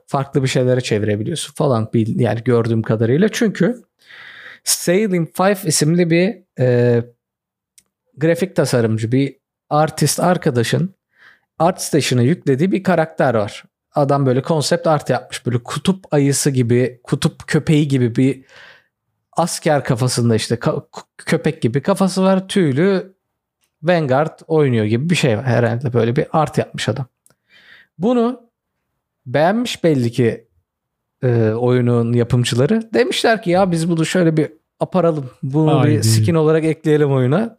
[0.07, 3.29] farklı bir şeylere çevirebiliyorsun falan yani gördüğüm kadarıyla.
[3.31, 3.81] Çünkü
[4.63, 7.03] Sailing 5 isimli bir e,
[8.17, 9.35] grafik tasarımcı bir
[9.69, 10.95] artist arkadaşın
[11.59, 13.63] ArtStation'a yüklediği bir karakter var.
[13.97, 15.45] Adam böyle konsept art yapmış.
[15.45, 18.45] Böyle kutup ayısı gibi, kutup köpeği gibi bir
[19.31, 20.85] asker kafasında işte ka-
[21.17, 22.47] köpek gibi kafası var.
[22.47, 23.13] Tüylü
[23.83, 25.45] Vanguard oynuyor gibi bir şey var.
[25.45, 27.05] Herhalde böyle bir art yapmış adam.
[27.97, 28.41] Bunu
[29.25, 30.47] beğenmiş belli ki
[31.23, 32.93] e, oyunun yapımcıları.
[32.93, 35.29] Demişler ki ya biz bunu şöyle bir aparalım.
[35.43, 35.97] Bunu Haydi.
[35.97, 37.57] bir skin olarak ekleyelim oyuna.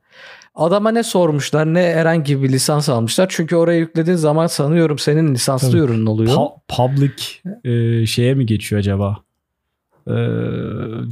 [0.59, 3.27] Adama ne sormuşlar ne herhangi bir lisans almışlar.
[3.31, 5.81] Çünkü oraya yüklediğin zaman sanıyorum senin lisanslı Tabii.
[5.81, 6.33] ürünün oluyor.
[6.33, 7.13] Pa- public
[7.65, 9.17] e, şeye mi geçiyor acaba?
[10.07, 10.13] E,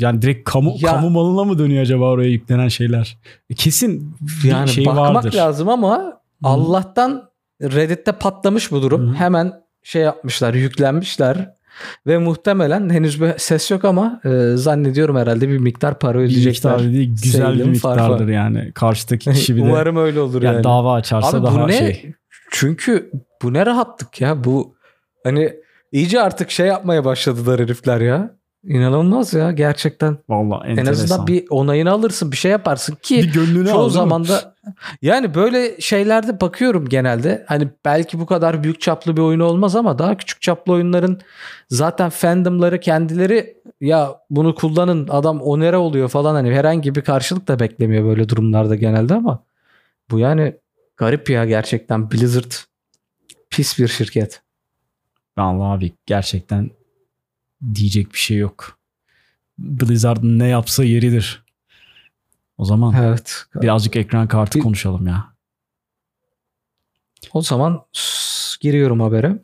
[0.00, 3.18] yani direkt kamu Ya- kamu malına mı dönüyor acaba oraya yüklenen şeyler?
[3.50, 5.32] E, Kesin bir yani şey bakmak vardır.
[5.34, 7.30] lazım ama Allah'tan
[7.62, 9.08] Reddit'te patlamış bu durum.
[9.10, 9.14] Hı.
[9.14, 11.55] Hemen şey yapmışlar, yüklenmişler
[12.06, 16.72] ve muhtemelen henüz bir ses yok ama e, zannediyorum herhalde bir miktar para Bir ödeyecekler.
[16.72, 18.72] miktar değil, güzel bir miktardır yani.
[18.74, 20.64] Karşıdaki kişi bir de Umarım öyle olur yani yani.
[20.64, 21.78] dava açarsa Abi daha bu ne?
[21.78, 22.12] şey.
[22.50, 23.10] Çünkü
[23.42, 24.44] bu ne rahatlık ya.
[24.44, 24.74] Bu
[25.24, 25.52] hani
[25.92, 28.36] iyice artık şey yapmaya başladılar herifler ya.
[28.64, 30.18] İnanılmaz ya gerçekten.
[30.28, 31.04] Vallahi En enteresan.
[31.04, 34.54] azından bir onayını alırsın, bir şey yaparsın ki bir gönlünü çoğu zaman da
[35.02, 37.44] yani böyle şeylerde bakıyorum genelde.
[37.48, 41.20] Hani belki bu kadar büyük çaplı bir oyun olmaz ama daha küçük çaplı oyunların
[41.70, 47.58] zaten fandomları kendileri ya bunu kullanın adam onere oluyor falan hani herhangi bir karşılık da
[47.58, 49.44] beklemiyor böyle durumlarda genelde ama
[50.10, 50.56] bu yani
[50.96, 52.52] garip ya gerçekten Blizzard
[53.50, 54.42] pis bir şirket.
[55.38, 56.70] Vallahi abi gerçekten
[57.74, 58.78] diyecek bir şey yok.
[59.58, 61.45] Blizzard'ın ne yapsa yeridir.
[62.58, 63.44] O zaman Evet.
[63.54, 65.24] birazcık ekran kartı konuşalım ya.
[67.32, 67.84] O zaman
[68.60, 69.38] giriyorum habere.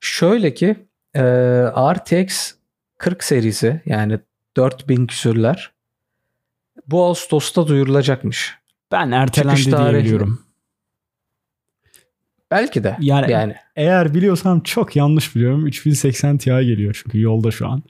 [0.00, 0.76] Şöyle ki
[1.14, 1.22] e,
[1.94, 2.52] RTX
[2.98, 4.18] 40 serisi yani
[4.56, 5.72] 4000 küsürler
[6.86, 8.54] bu Ağustos'ta duyurulacakmış.
[8.92, 10.42] Ben ertelendi Çıkış diye tarihi- biliyorum.
[12.50, 12.96] Belki de.
[13.00, 15.66] Yani, Yani, eğer biliyorsam çok yanlış biliyorum.
[15.66, 17.82] 3080 Ti geliyor çünkü yolda şu an.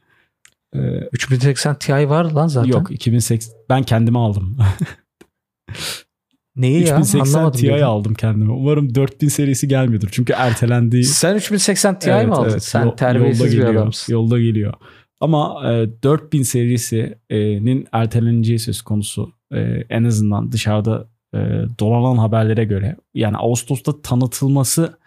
[0.74, 0.78] Ee,
[1.12, 2.68] 3080 Ti var lan zaten.
[2.70, 4.56] yok 2080 ben kendime aldım.
[6.56, 6.98] Neyi ya?
[6.98, 7.60] 3080 Anlamadım.
[7.60, 7.84] Ti dedim.
[7.86, 8.52] aldım kendime.
[8.52, 10.08] Umarım 4000 serisi gelmiyordur.
[10.12, 11.04] Çünkü ertelendi.
[11.04, 12.50] Sen 3080 Ti Evet, mi aldın?
[12.50, 12.62] evet.
[12.64, 14.12] Sen terbiyesiz yolda bir geliyor, adamsın.
[14.12, 14.74] Yolda geliyor.
[15.20, 19.32] Ama e, 4000 serisinin erteleneceği söz konusu.
[19.52, 19.58] E,
[19.90, 21.38] en azından dışarıda e,
[21.80, 22.96] dolanan haberlere göre.
[23.14, 24.98] Yani Ağustos'ta tanıtılması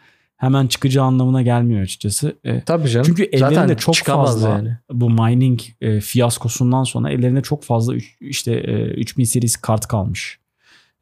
[0.43, 2.35] hemen çıkacağı anlamına gelmiyor açıkçası.
[2.43, 3.05] E, Tabii canım.
[3.05, 4.77] Çünkü ellerinde Zaten çok fazla yani.
[4.91, 10.39] bu mining e, fiyaskosundan sonra ellerinde çok fazla üç- işte e, 3000 serisi kart kalmış.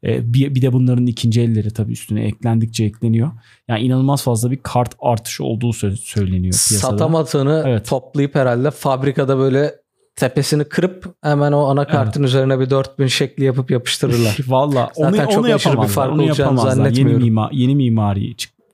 [0.04, 3.30] E, bir, bir de bunların ikinci elleri tabii üstüne eklendikçe ekleniyor.
[3.68, 6.90] Yani inanılmaz fazla bir kart artışı olduğu sö- söyleniyor piyasada.
[6.90, 7.88] Satamadığını Evet.
[7.88, 9.74] toplayıp herhalde fabrikada böyle
[10.16, 14.38] tepesini kırıp hemen o anakartın üzerine bir 4000 şekli yapıp yapıştırırlar.
[14.46, 15.94] Valla onu, Zaten çok onu aşırı bir yapamazlar.
[15.94, 16.90] fark onu yapamazlar.
[16.90, 18.24] Yeni, mima, yeni mimari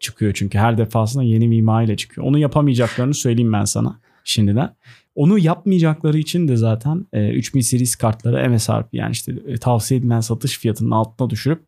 [0.01, 2.27] çıkıyor çünkü her defasında yeni mimariyle çıkıyor.
[2.27, 4.75] Onu yapamayacaklarını söyleyeyim ben sana şimdiden.
[5.15, 10.21] Onu yapmayacakları için de zaten e, 3000 serisi kartları MSRP yani işte e, tavsiye edilen
[10.21, 11.63] satış fiyatının altına düşürüp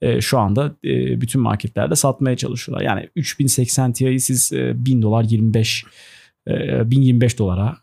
[0.00, 2.84] e, şu anda e, bütün marketlerde satmaya çalışıyorlar.
[2.84, 5.84] Yani 3080 Ti'yi siz e, 1000 dolar 25
[6.48, 7.76] e, 1025 dolara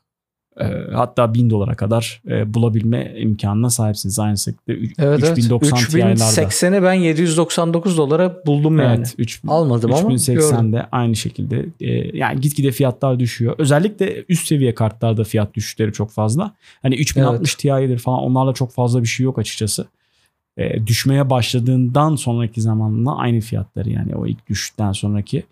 [0.93, 4.19] hatta 1000 dolara kadar e, bulabilme imkanına sahipsiniz.
[4.19, 5.89] Aynı şekilde Evet 3090 evet.
[5.91, 6.13] Ti'larda.
[6.13, 8.97] 3080'i ben 799 dolara buldum yani.
[8.97, 13.56] Evet, 3, Almadım ama 3080'de aynı şekilde e, yani gitgide fiyatlar düşüyor.
[13.58, 16.56] Özellikle üst seviye kartlarda fiyat düşüşleri çok fazla.
[16.82, 19.88] Hani 3060 Ti'dir falan onlarla çok fazla bir şey yok açıkçası.
[20.58, 25.43] E, düşmeye başladığından sonraki zamanla aynı fiyatları yani o ilk düşüşten sonraki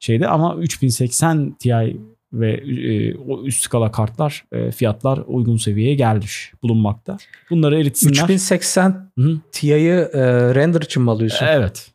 [0.00, 1.98] şeyde ama 3080 Ti
[2.32, 7.16] ve e, o üst skala kartlar e, fiyatlar uygun seviyeye gelmiş bulunmakta.
[7.50, 8.12] Bunları eritsinler.
[8.12, 9.40] 3080 Hı.
[9.52, 11.46] Ti'yi e, render için mi alıyorsun?
[11.46, 11.90] Evet.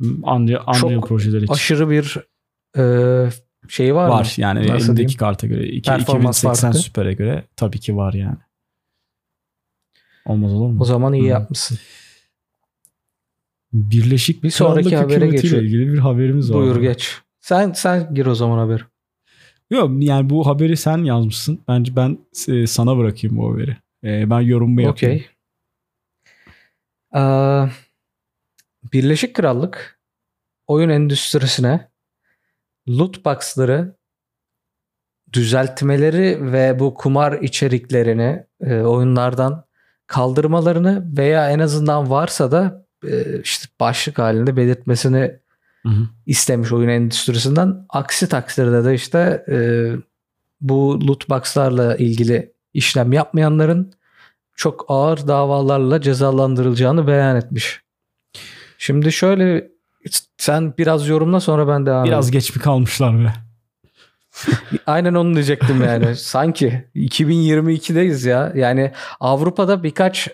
[0.00, 1.52] Unreal, Unreal Çok projeleri için.
[1.54, 2.16] Aşırı bir
[2.78, 2.82] e,
[3.68, 4.28] şey var, var mı?
[4.36, 5.18] yani Nasıl elindeki diyeyim?
[5.18, 5.66] karta göre.
[5.68, 6.78] İki- Performans 2080 farkı.
[6.78, 8.36] Super'e göre tabii ki var yani.
[10.26, 10.76] Olmaz olur mu?
[10.80, 11.26] O zaman iyi Hı.
[11.26, 11.78] yapmışsın.
[13.72, 15.62] Birleşik Bir sonraki habere geçiyor.
[15.62, 16.58] ilgili bir haberimiz var.
[16.62, 17.18] Buyur geç.
[17.40, 18.86] Sen sen gir o zaman haber.
[19.74, 21.60] Yok yani bu haberi sen yazmışsın.
[21.68, 23.76] Bence ben e, sana bırakayım bu haberi.
[24.04, 25.14] E, ben yorumumu yapayım.
[25.14, 25.30] Okey.
[27.12, 27.66] Aa,
[28.92, 30.00] Birleşik Krallık
[30.66, 31.88] oyun endüstrisine
[32.88, 33.96] loot box'ları
[35.32, 39.64] düzeltmeleri ve bu kumar içeriklerini e, oyunlardan
[40.06, 45.40] kaldırmalarını veya en azından varsa da e, işte başlık halinde belirtmesini
[45.86, 46.08] Hı hı.
[46.26, 47.86] istemiş oyun endüstrisinden.
[47.88, 49.56] Aksi takdirde de işte e,
[50.60, 53.92] bu loot box'larla ilgili işlem yapmayanların
[54.56, 57.80] çok ağır davalarla cezalandırılacağını beyan etmiş.
[58.78, 59.68] Şimdi şöyle
[60.36, 63.32] sen biraz yorumla sonra ben devam Biraz geç mi kalmışlar be?
[64.86, 66.16] Aynen onu diyecektim yani.
[66.16, 68.52] Sanki 2022'deyiz ya.
[68.54, 70.28] Yani Avrupa'da birkaç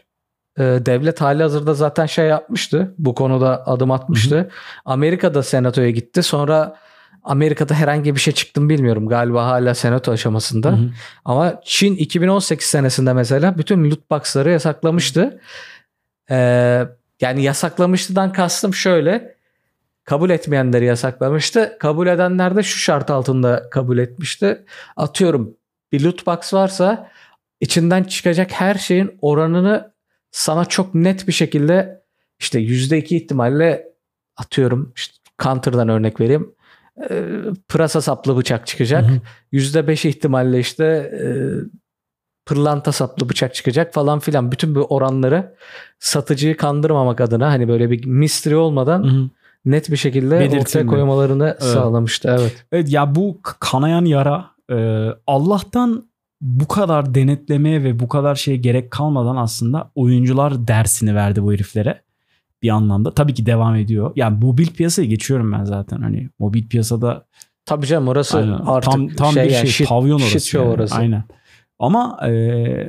[0.62, 2.94] devlet hali hazırda zaten şey yapmıştı.
[2.99, 4.37] Bu konuda adım atmıştı.
[4.37, 4.49] Hı hı.
[4.85, 6.23] Amerika'da senatoya gitti.
[6.23, 6.77] Sonra
[7.23, 9.09] Amerika'da herhangi bir şey çıktı mı bilmiyorum.
[9.09, 10.68] Galiba hala senato aşamasında.
[10.68, 10.90] Hı hı.
[11.25, 15.40] Ama Çin 2018 senesinde mesela bütün loot box'ları yasaklamıştı.
[16.31, 16.87] Ee,
[17.20, 19.35] yani yasaklamıştıdan kastım şöyle.
[20.05, 21.77] Kabul etmeyenleri yasaklamıştı.
[21.81, 24.64] Kabul edenler de şu şart altında kabul etmişti.
[24.96, 25.57] Atıyorum
[25.92, 27.11] bir loot box varsa
[27.61, 29.92] içinden çıkacak her şeyin oranını
[30.31, 32.03] sana çok net bir şekilde
[32.38, 33.88] işte %2 ihtimalle
[34.37, 36.55] atıyorum işte counter'dan örnek vereyim
[37.11, 37.25] e,
[37.69, 39.11] pırasa saplı bıçak çıkacak.
[39.53, 41.25] Yüzde beş ihtimalle işte e,
[42.47, 44.53] pırlanta saplı bıçak çıkacak falan filan.
[44.53, 45.55] Bütün bu oranları
[45.99, 49.29] satıcıyı kandırmamak adına hani böyle bir mystery olmadan hı hı.
[49.64, 50.61] net bir şekilde Belirtilme.
[50.61, 51.62] ortaya koymalarını evet.
[51.62, 52.37] sağlamıştı.
[52.40, 52.64] Evet.
[52.73, 56.10] Evet ya bu kanayan yara e, Allah'tan
[56.40, 62.03] bu kadar denetlemeye ve bu kadar şeye gerek kalmadan aslında oyuncular dersini verdi bu heriflere
[62.62, 63.14] bir anlamda.
[63.14, 64.12] Tabii ki devam ediyor.
[64.16, 66.00] Yani mobil piyasaya geçiyorum ben zaten.
[66.00, 67.26] Hani mobil piyasada
[67.64, 68.53] Tabii canım orası aynen.
[68.53, 70.40] artık tam, tam şey bir şey shit, pavyon orası.
[70.40, 70.68] Shit yani.
[70.68, 70.94] orası.
[70.94, 71.24] Aynen.
[71.79, 72.33] Ama e,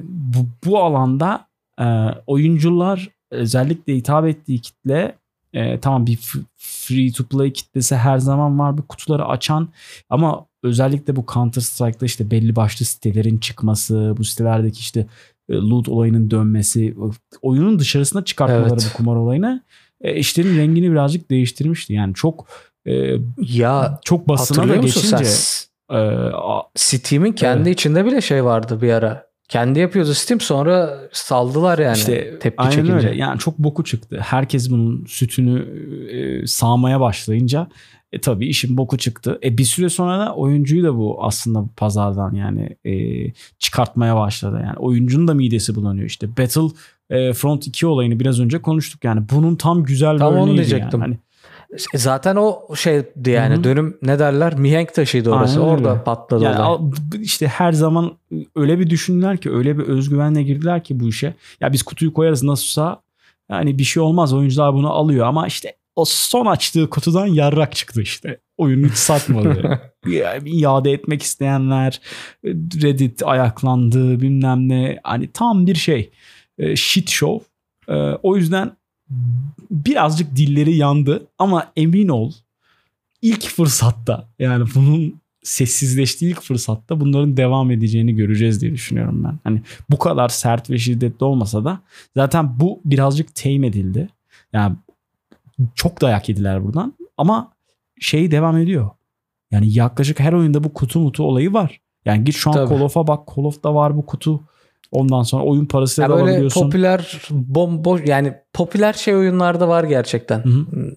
[0.04, 1.48] bu, bu alanda
[1.80, 1.86] e,
[2.28, 5.16] oyuncular özellikle hitap ettiği kitle
[5.54, 6.20] e, tamam bir
[6.58, 9.70] free to play kitlesi her zaman var bir kutuları açan
[10.10, 15.08] ama özellikle bu Counter Strike'da işte belli başlı sitelerin çıkması, bu sitelerdeki işte
[15.50, 16.96] e, loot olayının dönmesi,
[17.42, 18.92] oyunun dışarısına çıkartmaları evet.
[18.94, 19.64] bu kumar olayını
[20.02, 21.94] e, işlerin rengini birazcık değiştirmişti.
[21.94, 22.48] Yani çok
[22.86, 25.26] e, ya çok basına da geçince
[25.94, 26.00] e,
[26.76, 27.80] Steam'in kendi evet.
[27.80, 29.32] içinde bile şey vardı bir ara.
[29.48, 32.94] Kendi yapıyordu Steam sonra saldılar yani işte, tepki aynen çekince.
[32.94, 33.16] Öyle.
[33.16, 34.20] Yani çok boku çıktı.
[34.22, 35.60] Herkes bunun sütünü
[36.10, 37.68] e, sağmaya başlayınca
[38.12, 39.40] e tabii işin boku çıktı.
[39.44, 42.94] E bir süre sonra da oyuncuyu da bu aslında pazardan yani e,
[43.60, 44.62] çıkartmaya başladı.
[44.64, 46.06] Yani oyuncunun da midesi bulanıyor.
[46.06, 46.76] İşte Battle
[47.10, 49.04] e, Front 2 olayını biraz önce konuştuk.
[49.04, 50.50] Yani bunun tam güzel bir tam örneğiydi.
[50.50, 51.02] Onu diyecektim.
[51.02, 51.18] Yani.
[51.72, 53.64] Hani, e, Zaten o şeydi yani Hı-hı.
[53.64, 55.60] dönüm ne derler mihenk taşıydı orası.
[55.60, 56.04] Aynen Orada öyle.
[56.04, 56.92] patladı yani olay.
[57.22, 58.12] işte her zaman
[58.56, 61.34] öyle bir düşündüler ki öyle bir özgüvenle girdiler ki bu işe.
[61.62, 63.02] Ya biz kutuyu koyarız nasılsa
[63.52, 68.02] yani bir şey olmaz oyuncular bunu alıyor ama işte o son açtığı kutudan yarrak çıktı
[68.02, 68.40] işte.
[68.58, 69.82] Oyun hiç satmadı.
[70.08, 72.02] yani iade etmek isteyenler
[72.82, 75.00] Reddit ayaklandı bilmem ne.
[75.04, 76.12] Hani tam bir şey.
[76.58, 77.46] E, shit show.
[77.88, 78.72] E, o yüzden
[79.72, 82.32] birazcık dilleri yandı ama emin ol
[83.22, 89.40] ilk fırsatta yani bunun sessizleştiği ilk fırsatta bunların devam edeceğini göreceğiz diye düşünüyorum ben.
[89.44, 91.80] Hani bu kadar sert ve şiddetli olmasa da
[92.16, 94.10] zaten bu birazcık tame edildi.
[94.54, 94.76] Yani
[95.76, 96.94] çok dayak yediler buradan.
[97.18, 97.52] Ama
[98.00, 98.90] şey devam ediyor.
[99.52, 101.82] Yani yaklaşık her oyunda bu kutu mutu olayı var.
[102.06, 102.70] Yani git şu an Tabii.
[102.70, 103.28] Call of'a bak.
[103.36, 104.42] Call of'da var bu kutu.
[104.92, 106.62] Ondan sonra oyun parası da böyle alabiliyorsun.
[106.62, 110.40] popüler bomboş yani popüler şey oyunlarda var gerçekten.
[110.46, 110.96] Hı-hı.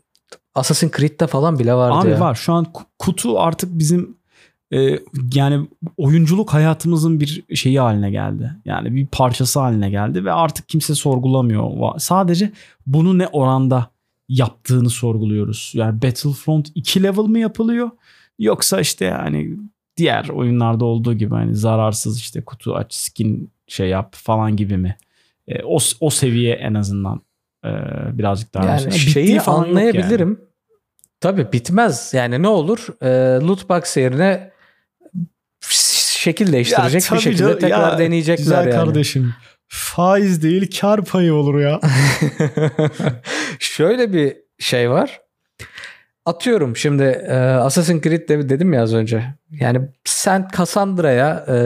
[0.54, 2.20] Assassin's Creed'de falan bile vardı Abi ya.
[2.20, 2.34] var.
[2.34, 2.66] Şu an
[2.98, 4.16] kutu artık bizim
[4.72, 4.98] e,
[5.34, 8.50] yani oyunculuk hayatımızın bir şeyi haline geldi.
[8.64, 11.98] Yani bir parçası haline geldi ve artık kimse sorgulamıyor.
[11.98, 12.52] Sadece
[12.86, 13.86] bunu ne oranda
[14.28, 15.72] yaptığını sorguluyoruz.
[15.74, 17.90] Yani Battlefront 2 level mi yapılıyor?
[18.38, 19.56] Yoksa işte yani
[19.96, 24.96] diğer oyunlarda olduğu gibi hani zararsız işte kutu aç skin şey yap falan gibi mi?
[25.48, 27.20] E, o, o seviye en azından
[27.64, 27.70] e,
[28.18, 28.66] birazcık daha.
[28.66, 30.28] Yani şeyi anlayabilirim.
[30.28, 30.48] Yani.
[31.20, 32.14] Tabii bitmez.
[32.14, 32.86] Yani ne olur?
[33.02, 33.08] E,
[33.46, 34.50] loot box yerine
[36.18, 38.70] şekil değiştirecek ya, bir şekilde canım, tekrar ya, deneyecekler güzel yani.
[38.70, 39.34] kardeşim
[39.74, 41.80] faiz değil kar payı olur ya.
[43.74, 45.20] Şöyle bir şey var.
[46.24, 49.34] Atıyorum şimdi e, Assassin's Creed de dedim ya az önce.
[49.50, 51.56] Yani sen Cassandra'ya e,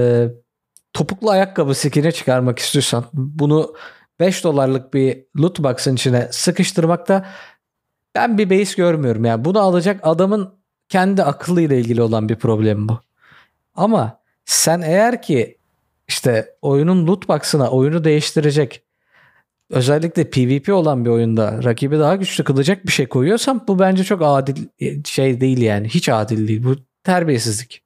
[0.93, 3.75] topuklu ayakkabı skin'i çıkarmak istiyorsan bunu
[4.21, 7.27] 5 dolarlık bir loot box'ın içine sıkıştırmakta
[8.15, 9.25] ben bir base görmüyorum.
[9.25, 10.55] Yani bunu alacak adamın
[10.89, 13.01] kendi akıllıyla ilgili olan bir problem bu.
[13.75, 15.59] Ama sen eğer ki
[16.09, 18.88] işte oyunun loot box'ına oyunu değiştirecek
[19.71, 24.23] özellikle PvP olan bir oyunda rakibi daha güçlü kılacak bir şey koyuyorsam bu bence çok
[24.25, 24.57] adil
[25.05, 25.89] şey değil yani.
[25.89, 26.65] Hiç adil değil.
[26.65, 27.83] Bu terbiyesizlik.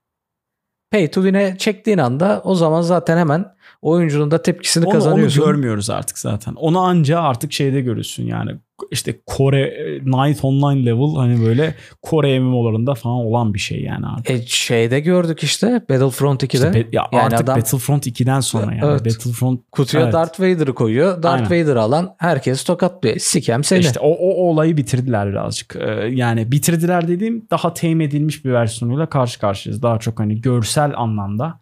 [0.91, 5.43] Pay to win'e çektiğin anda o zaman zaten hemen oyuncunun da tepkisini onu, kazanıyorsun.
[5.43, 6.55] Onu görmüyoruz artık zaten.
[6.55, 8.51] Onu anca artık şeyde görürsün yani.
[8.91, 14.07] işte Kore e, Night Online level hani böyle Kore MMO'larında falan olan bir şey yani
[14.07, 14.31] artık.
[14.31, 16.57] E, şeyde gördük işte Battlefront 2'de.
[16.57, 18.81] İşte be- ya Yani artık adam- Battlefront 2'den sonra yani.
[18.85, 19.07] Evet.
[19.07, 20.13] Battlefront Kutuya Evet.
[20.13, 21.23] Darth Vader'ı koyuyor.
[21.23, 21.65] Darth Aynen.
[21.65, 23.17] Vader'ı alan herkes tokatlıyor.
[23.19, 23.81] Sikem seni.
[23.81, 25.77] İşte o, o, olayı bitirdiler birazcık.
[25.77, 29.83] Ee, yani bitirdiler dediğim daha teyim edilmiş bir versiyonuyla karşı karşıyayız.
[29.83, 31.62] Daha çok hani görsel anlamda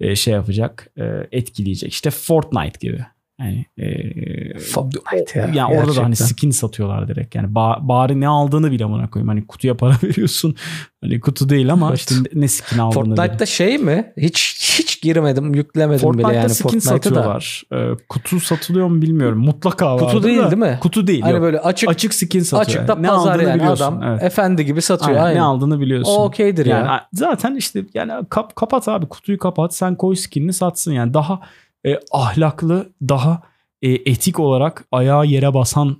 [0.00, 1.92] e, şey yapacak, e, etkileyecek.
[1.92, 3.04] İşte Fortnite gibi.
[3.40, 7.34] Yani e, Fortnite ya, yani orada da hani skin satıyorlar direkt.
[7.34, 9.28] Yani ba- bari ne aldığını bile amına koyayım.
[9.28, 10.54] Hani kutuya para veriyorsun.
[11.00, 11.98] Hani kutu değil ama Evet.
[11.98, 13.14] işte ne skin aldığını bile.
[13.14, 14.12] Fortnite'da şey mi?
[14.16, 16.96] Hiç hiç girmedim, yüklemedim Fortnite'da bile yani skin Fortnite'ı da.
[16.98, 17.62] satıyorlar.
[17.72, 19.38] Ee, kutu satılıyor mu bilmiyorum.
[19.38, 20.50] Mutlaka Kutu vardır değil da.
[20.50, 20.78] değil mi?
[20.82, 21.22] Kutu değil.
[21.22, 21.42] Hani yok.
[21.42, 22.62] böyle açık açık skin satıyor.
[22.78, 23.84] açıkta Ne pazar aldığını yani biliyorsun.
[23.84, 24.22] adam Evet.
[24.22, 25.10] efendi gibi satıyor.
[25.10, 25.36] Aynen, Aynen.
[25.38, 26.12] Ne aldığını biliyorsun.
[26.12, 27.08] O okeydir yani ya.
[27.12, 31.40] zaten işte yani kap, kapat abi kutuyu kapat sen koy skinini satsın yani daha
[31.86, 33.42] e, ahlaklı daha
[33.82, 35.96] e, etik olarak ayağa yere basan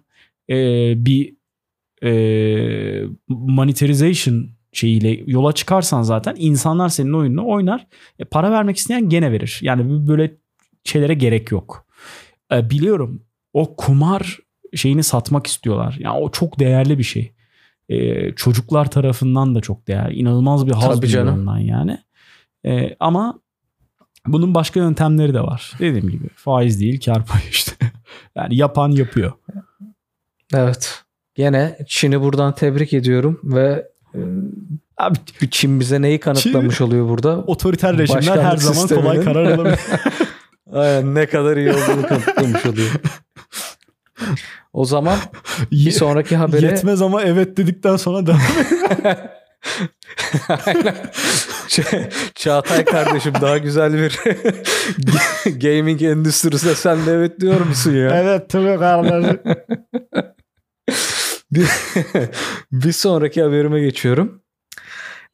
[0.50, 0.56] e,
[1.06, 1.34] bir
[2.02, 2.10] e,
[3.28, 7.86] monetization şeyiyle yola çıkarsan zaten insanlar senin oyununu oynar.
[8.18, 9.58] E, para vermek isteyen gene verir.
[9.62, 10.34] Yani böyle
[10.84, 11.86] şeylere gerek yok.
[12.52, 14.38] E, biliyorum o kumar
[14.74, 15.96] şeyini satmak istiyorlar.
[15.98, 17.32] Yani o çok değerli bir şey.
[17.88, 20.14] E, çocuklar tarafından da çok değerli.
[20.14, 21.98] İnanılmaz bir haz ondan yani.
[22.66, 23.40] E, ama
[24.26, 25.72] bunun başka yöntemleri de var.
[25.78, 27.72] Dediğim gibi faiz değil kar payı işte.
[28.36, 29.32] yani yapan yapıyor.
[30.54, 31.04] Evet.
[31.34, 33.88] Gene Çin'i buradan tebrik ediyorum ve
[34.98, 35.18] Abi
[35.50, 37.36] Çin bize neyi kanıtlamış oluyor burada?
[37.38, 39.78] otoriter rejimler Başkanlık her zaman kolay sisteminin- karar alabilir.
[40.72, 42.88] Aynen, ne kadar iyi olduğunu kanıtlamış oluyor.
[44.72, 45.16] O zaman
[45.70, 48.18] bir sonraki habere Yetmez ama evet dedikten sonra
[50.66, 50.94] Aynen.
[51.68, 54.18] Ç- Çağatay kardeşim daha güzel bir
[55.60, 58.10] gaming endüstrisine sen de evet diyor musun ya?
[58.20, 59.40] evet tabii kardeşim.
[61.50, 61.68] Bir,
[62.72, 64.42] bir sonraki haberime geçiyorum.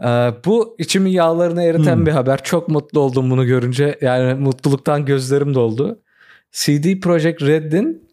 [0.05, 0.07] Ee,
[0.45, 2.07] bu içimin yağlarını eriten Hmm.
[2.07, 2.43] bir haber.
[2.43, 3.99] Çok mutlu oldum bunu görünce.
[4.01, 6.03] Yani mutluluktan gözlerim doldu.
[6.53, 8.09] CD Projekt Red'in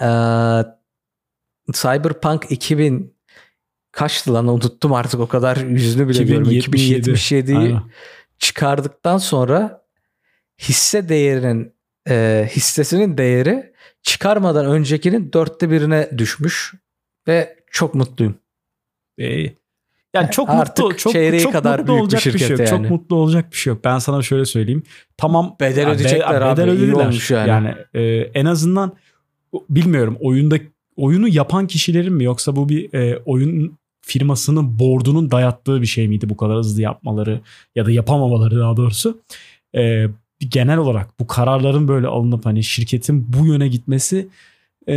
[0.00, 0.08] e,
[1.72, 3.16] Cyberpunk 2000
[3.92, 6.50] kaçtı lan unuttum artık o kadar yüzünü bile görmüyorum.
[6.50, 7.50] 2077.
[7.50, 7.82] 2077'yi Aynen.
[8.38, 9.82] çıkardıktan sonra
[10.58, 11.74] hisse değerinin
[12.08, 13.72] e, hissesinin değeri
[14.02, 16.74] çıkarmadan öncekinin dörtte birine düşmüş
[17.28, 18.34] ve çok mutluyum.
[19.18, 19.46] Ee,
[20.14, 22.68] yani çok Artık mutlu, çok, çok kadar mutlu büyük bir olacak bir, şey şirket yok.
[22.68, 22.82] yani.
[22.82, 23.84] Çok mutlu olacak bir şey yok.
[23.84, 24.82] Ben sana şöyle söyleyeyim.
[25.16, 25.56] Tamam.
[25.60, 26.92] Bedel ya, ödeyecekler abi, iyi ödediler.
[26.92, 27.74] olmuş yani.
[27.94, 28.02] e,
[28.34, 28.92] en azından
[29.70, 30.56] bilmiyorum oyunda
[30.96, 36.28] oyunu yapan kişilerin mi yoksa bu bir e, oyun firmasının board'unun dayattığı bir şey miydi
[36.28, 37.40] bu kadar hızlı yapmaları
[37.74, 39.20] ya da yapamamaları daha doğrusu.
[39.76, 40.06] E,
[40.48, 44.28] genel olarak bu kararların böyle alınıp hani şirketin bu yöne gitmesi
[44.88, 44.94] e,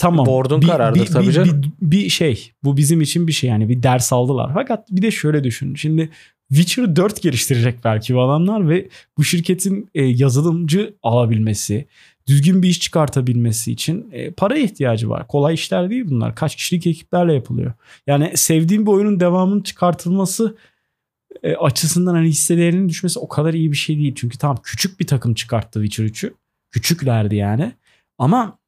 [0.00, 0.26] tamam.
[0.26, 1.62] Board'un kararıdır tabii bir, canım.
[1.62, 4.50] Bir, bir şey bu bizim için bir şey yani bir ders aldılar.
[4.54, 5.74] Fakat bir de şöyle düşün.
[5.74, 6.10] Şimdi
[6.48, 8.88] Witcher 4 geliştirecek belki bu adamlar ve
[9.18, 11.86] bu şirketin e, yazılımcı alabilmesi,
[12.26, 15.28] düzgün bir iş çıkartabilmesi için e, paraya ihtiyacı var.
[15.28, 16.34] Kolay işler değil bunlar.
[16.34, 17.72] Kaç kişilik ekiplerle yapılıyor.
[18.06, 20.56] Yani sevdiğim bir oyunun devamının çıkartılması
[21.42, 24.14] e, açısından hani hisse değerinin düşmesi o kadar iyi bir şey değil.
[24.16, 26.34] Çünkü tamam küçük bir takım çıkarttı Witcher 3'ü.
[26.70, 27.72] Küçüklerdi yani.
[28.18, 28.58] Ama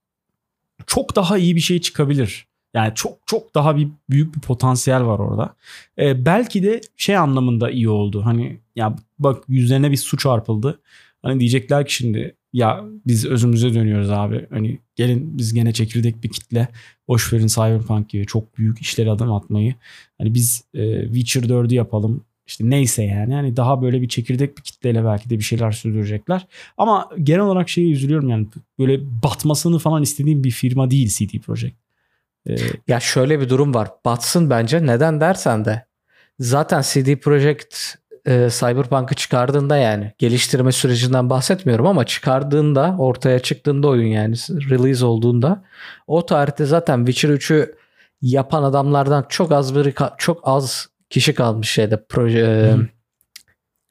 [0.87, 2.47] çok daha iyi bir şey çıkabilir.
[2.75, 5.55] Yani çok çok daha bir büyük bir potansiyel var orada.
[5.99, 8.25] E, belki de şey anlamında iyi oldu.
[8.25, 10.81] Hani ya bak yüzlerine bir su çarpıldı.
[11.23, 14.47] Hani diyecekler ki şimdi ya biz özümüze dönüyoruz abi.
[14.51, 16.69] Hani gelin biz gene çekirdek bir kitle.
[17.09, 19.75] Boş verin Cyberpunk gibi çok büyük işlere adım atmayı.
[20.19, 22.25] Hani biz e, Witcher 4'ü yapalım.
[22.47, 23.35] İşte neyse yani.
[23.35, 26.47] Hani daha böyle bir çekirdek bir kitleyle belki de bir şeyler sürdürecekler.
[26.79, 28.47] Ama genel olarak şeye üzülüyorum yani.
[28.79, 31.77] Böyle batmasını falan istediğim bir firma değil CD Projekt.
[32.49, 32.57] E,
[32.89, 33.89] Ya şöyle bir durum var.
[34.05, 34.87] Batsın bence.
[34.87, 35.87] Neden dersen de.
[36.39, 37.95] Zaten CD Projekt
[38.27, 44.35] e, Cyberpunk'ı çıkardığında yani geliştirme sürecinden bahsetmiyorum ama çıkardığında ortaya çıktığında oyun yani
[44.71, 45.65] release olduğunda
[46.07, 47.75] o tarihte zaten Witcher 3'ü
[48.23, 52.89] yapan adamlardan çok az bir çok az kişi kalmış şeyde proje Hı.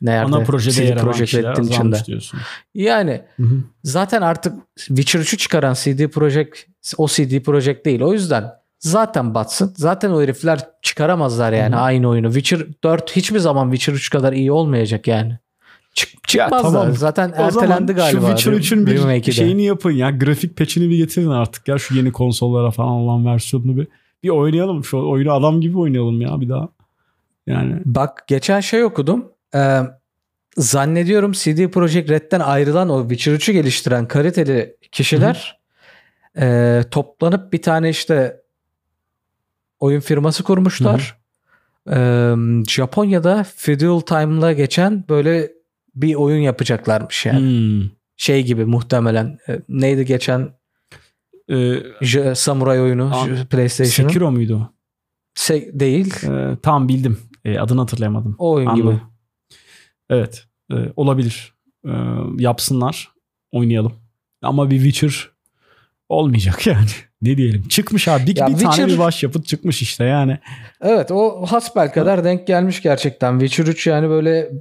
[0.02, 0.36] nerede?
[0.36, 2.40] ana projede CD yer alan Projekt kişiler diyorsun.
[2.74, 3.64] Yani Hı hı.
[3.84, 6.60] zaten artık Witcher 3'ü çıkaran CD Projekt
[6.98, 8.02] o CD Projekt değil.
[8.02, 9.74] O yüzden zaten batsın.
[9.76, 11.82] Zaten o herifler çıkaramazlar yani Hı hı.
[11.82, 12.34] aynı oyunu.
[12.34, 15.40] Witcher 4 hiçbir zaman Witcher 3 kadar iyi olmayacak yani.
[15.94, 16.62] Çık, çıkmazlar.
[16.62, 16.94] tamam.
[16.94, 18.22] Zaten O ertelendi galiba.
[18.22, 19.32] Şu Witcher 3'ün bir de.
[19.32, 20.12] şeyini yapın ya.
[20.12, 21.78] Grafik patch'ini bir getirin artık ya.
[21.78, 23.88] Şu yeni konsollara falan olan versiyonunu bir
[24.24, 24.84] bir oynayalım.
[24.84, 26.70] Şu oyunu adam gibi oynayalım ya bir daha.
[27.48, 29.32] Yani Bak geçen şey okudum.
[29.56, 29.82] Ee,
[30.58, 35.62] zannediyorum CD Projekt Red'den ayrılan o Witcher 3'ü geliştiren kaliteli kişiler
[36.38, 38.42] Ee, toplanıp bir tane işte
[39.80, 41.18] oyun firması kurmuşlar.
[41.92, 42.34] Ee,
[42.68, 45.52] Japonya'da Feudal Time'la geçen böyle
[45.96, 47.40] bir oyun yapacaklarmış yani.
[47.40, 47.90] Hmm.
[48.18, 49.38] Şey gibi muhtemelen.
[49.50, 50.50] Ee, neydi geçen
[52.02, 53.12] J- samuray oyunu
[53.50, 54.10] PlayStation'ın?
[54.10, 54.74] Sekiro muydu o?
[55.36, 56.16] Se- değil.
[56.26, 57.18] Ee, tamam bildim.
[57.46, 58.36] Ee, adını hatırlayamadım.
[58.40, 58.92] O oyun Anladım.
[58.92, 59.02] gibi.
[60.10, 60.46] Evet.
[60.72, 61.54] e, olabilir.
[61.88, 61.92] Ee,
[62.38, 63.12] yapsınlar.
[63.52, 63.94] Oynayalım.
[64.42, 65.30] Ama bir Witcher
[66.10, 66.88] olmayacak yani.
[67.22, 67.68] Ne diyelim.
[67.68, 68.28] Çıkmış abi.
[68.28, 70.40] Bir, Ya bir tane Witcher- bir başyapıt çıkmış işte yani.
[70.82, 73.40] Evet o hasbel kadar denk gelmiş gerçekten.
[73.40, 74.52] Witcher 3 yani böyle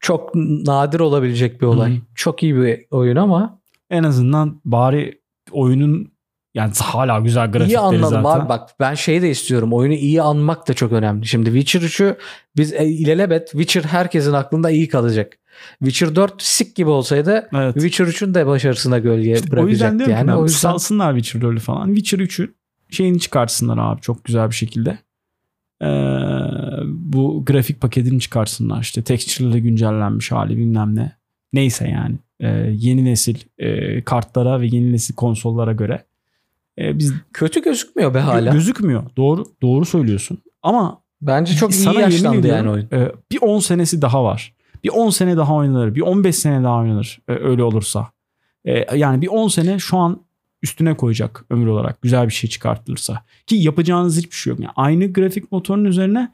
[0.00, 1.90] çok nadir olabilecek bir olay.
[1.92, 2.00] Hı hı.
[2.14, 3.60] Çok iyi bir oyun ama
[3.90, 5.20] En azından bari
[5.52, 6.12] oyunun
[6.54, 8.40] yani hala güzel grafikleri iyi anladım zaten.
[8.40, 9.72] abi bak ben şeyi de istiyorum.
[9.72, 11.26] Oyunu iyi anmak da çok önemli.
[11.26, 12.16] Şimdi Witcher 3'ü
[12.56, 15.38] biz e, ilelebet Witcher herkesin aklında iyi kalacak.
[15.78, 17.74] Witcher 4 sik gibi olsaydı Evet.
[17.74, 20.22] Witcher 3'ün de başarısına gölge o yüzden bırakacaktı diyorum yani.
[20.22, 21.94] ki ben, o yüzden salsınlar Witcher 4'ü falan.
[21.94, 22.54] Witcher 3'ü
[22.90, 24.98] şeyini çıkartsınlar abi çok güzel bir şekilde.
[25.82, 25.86] Ee,
[26.86, 31.12] bu grafik paketini çıkarsınlar işte texture'ları güncellenmiş hali bilmem ne.
[31.52, 36.04] Neyse yani Ee, yeni nesil e, kartlara ve yeni nesil konsollara göre
[36.80, 38.52] e, biz kötü gözükmüyor be hala.
[38.52, 39.02] gözükmüyor.
[39.16, 40.38] Doğru doğru söylüyorsun.
[40.62, 42.88] Ama Bence çok iyi yaşlandı ediyorum, yani oyun.
[42.92, 44.54] e, bir 10 senesi daha var.
[44.84, 45.94] Bir 10 sene daha oynanır.
[45.94, 48.08] Bir 15 sene daha oynanır e, öyle olursa.
[48.64, 50.20] E, yani bir 10 sene şu an
[50.62, 53.22] üstüne koyacak ömür olarak güzel bir şey çıkartılırsa.
[53.46, 54.60] Ki yapacağınız hiçbir şey yok.
[54.60, 56.32] Yani aynı grafik motorunun üzerine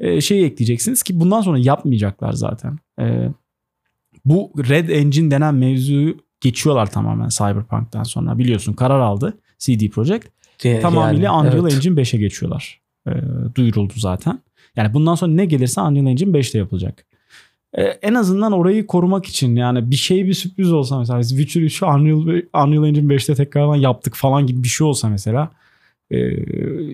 [0.00, 2.78] e, şey ekleyeceksiniz ki bundan sonra yapmayacaklar zaten.
[3.00, 3.28] E,
[4.24, 8.38] bu Red Engine denen mevzuyu geçiyorlar tamamen Cyberpunk'tan sonra.
[8.38, 10.28] Biliyorsun karar aldı CD Projekt.
[10.64, 11.74] Yani, Tamamıyla Unreal evet.
[11.74, 12.80] Engine 5'e geçiyorlar.
[13.08, 13.12] E,
[13.54, 14.38] duyuruldu zaten.
[14.76, 17.06] Yani bundan sonra ne gelirse Unreal Engine 5'te yapılacak.
[17.72, 21.62] E, en azından orayı korumak için yani bir şey bir sürpriz olsa mesela biz Witcher
[21.62, 25.50] 3'ü Unreal, Unreal Engine 5'te tekrardan yaptık falan gibi bir şey olsa mesela
[26.10, 26.30] e,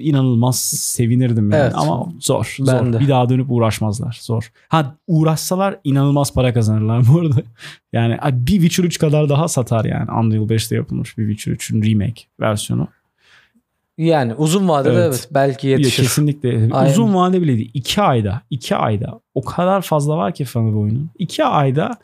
[0.01, 1.63] inanılmaz sevinirdim yani.
[1.63, 1.73] Evet.
[1.77, 2.57] Ama zor.
[2.61, 2.93] Ben zor.
[2.93, 3.01] de.
[3.01, 4.19] Bir daha dönüp uğraşmazlar.
[4.23, 4.53] Zor.
[4.69, 7.43] Ha uğraşsalar inanılmaz para kazanırlar bu arada.
[7.93, 10.11] Yani bir Witcher 3 kadar daha satar yani.
[10.13, 12.89] Unreal 5'te yapılmış bir Witcher 3'ün remake versiyonu.
[13.99, 15.05] Yani uzun vadede Evet.
[15.09, 16.03] evet, belki Ya yetişir.
[16.03, 16.69] kesinlikle.
[16.73, 16.91] Aynen.
[16.93, 17.71] Uzun vade bile değil.
[17.75, 18.41] 2 ayda.
[18.51, 19.21] 2 ayda.
[19.35, 21.11] O kadar fazla var ki fanı bu oyunun.
[21.19, 21.99] 2 ayda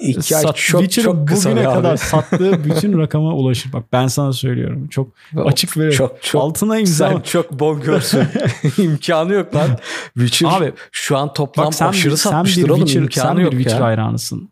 [0.00, 1.74] İki ay sat- çok Witcher'ın çok kısa bugüne be abi.
[1.74, 3.72] kadar sattığı bütün rakama ulaşır.
[3.72, 4.88] Bak ben sana söylüyorum.
[4.88, 7.08] Çok açık ve çok çok altına imza.
[7.08, 8.22] sen çok bonkörsün.
[8.78, 9.68] İmkanı yok lan.
[10.14, 13.28] Witcher Abi, şu an toplam Bak sen, aşırı bir, sen satmıştır bir oğlum Witcher, imkanı
[13.28, 13.84] sen bir yok Witcher ya.
[13.86, 14.50] hayranısın.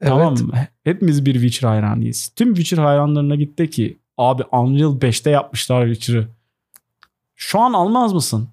[0.00, 0.12] Evet.
[0.12, 0.52] Tamam mı?
[0.84, 2.28] Hepimiz bir Witcher hayranıyız.
[2.36, 6.28] Tüm Witcher hayranlarına gitti ki abi Unreal 5'te yapmışlar Witcher'ı.
[7.36, 8.48] Şu an almaz mısın?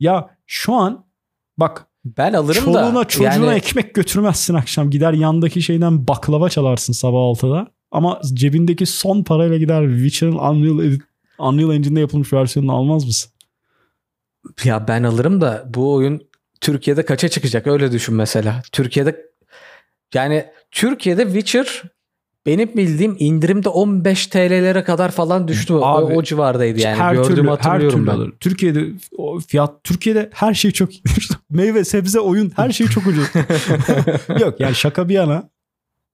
[0.00, 1.04] Ya şu an
[1.58, 3.04] bak Ben alırım çoluğuna da.
[3.04, 4.90] çocuğuna yani, ekmek götürmezsin akşam.
[4.90, 7.72] Gider yandaki şeyden baklava çalarsın sabah 6'da.
[7.90, 11.02] Ama cebindeki son parayla gider Witcher'ın Unreal, Edit-
[11.38, 13.32] Unreal Engine'de yapılmış versiyonunu almaz mısın?
[14.64, 16.28] ya ben alırım da bu oyun
[16.60, 18.62] Türkiye'de kaça çıkacak öyle düşün mesela.
[18.72, 19.26] Türkiye'de
[20.14, 21.82] yani Türkiye'de Witcher
[22.48, 25.74] benim bildiğim indirimde 15 TL'lere kadar falan düştü.
[25.74, 26.96] O- Abi, o, civardaydı yani.
[26.96, 28.38] her Gördüğümü türlü, her hatırlıyorum türlü ben.
[28.40, 28.84] Türkiye'de
[29.16, 30.88] o fiyat Türkiye'de her şey çok
[31.50, 33.26] meyve, sebze, oyun her şey çok ucuz.
[34.40, 35.48] Yok yani şaka bir yana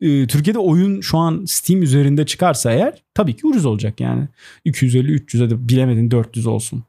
[0.01, 4.29] e, Türkiye'de oyun şu an Steam üzerinde çıkarsa eğer tabii ki ucuz olacak yani.
[4.65, 6.85] 250 300'e de bilemedin 400 olsun.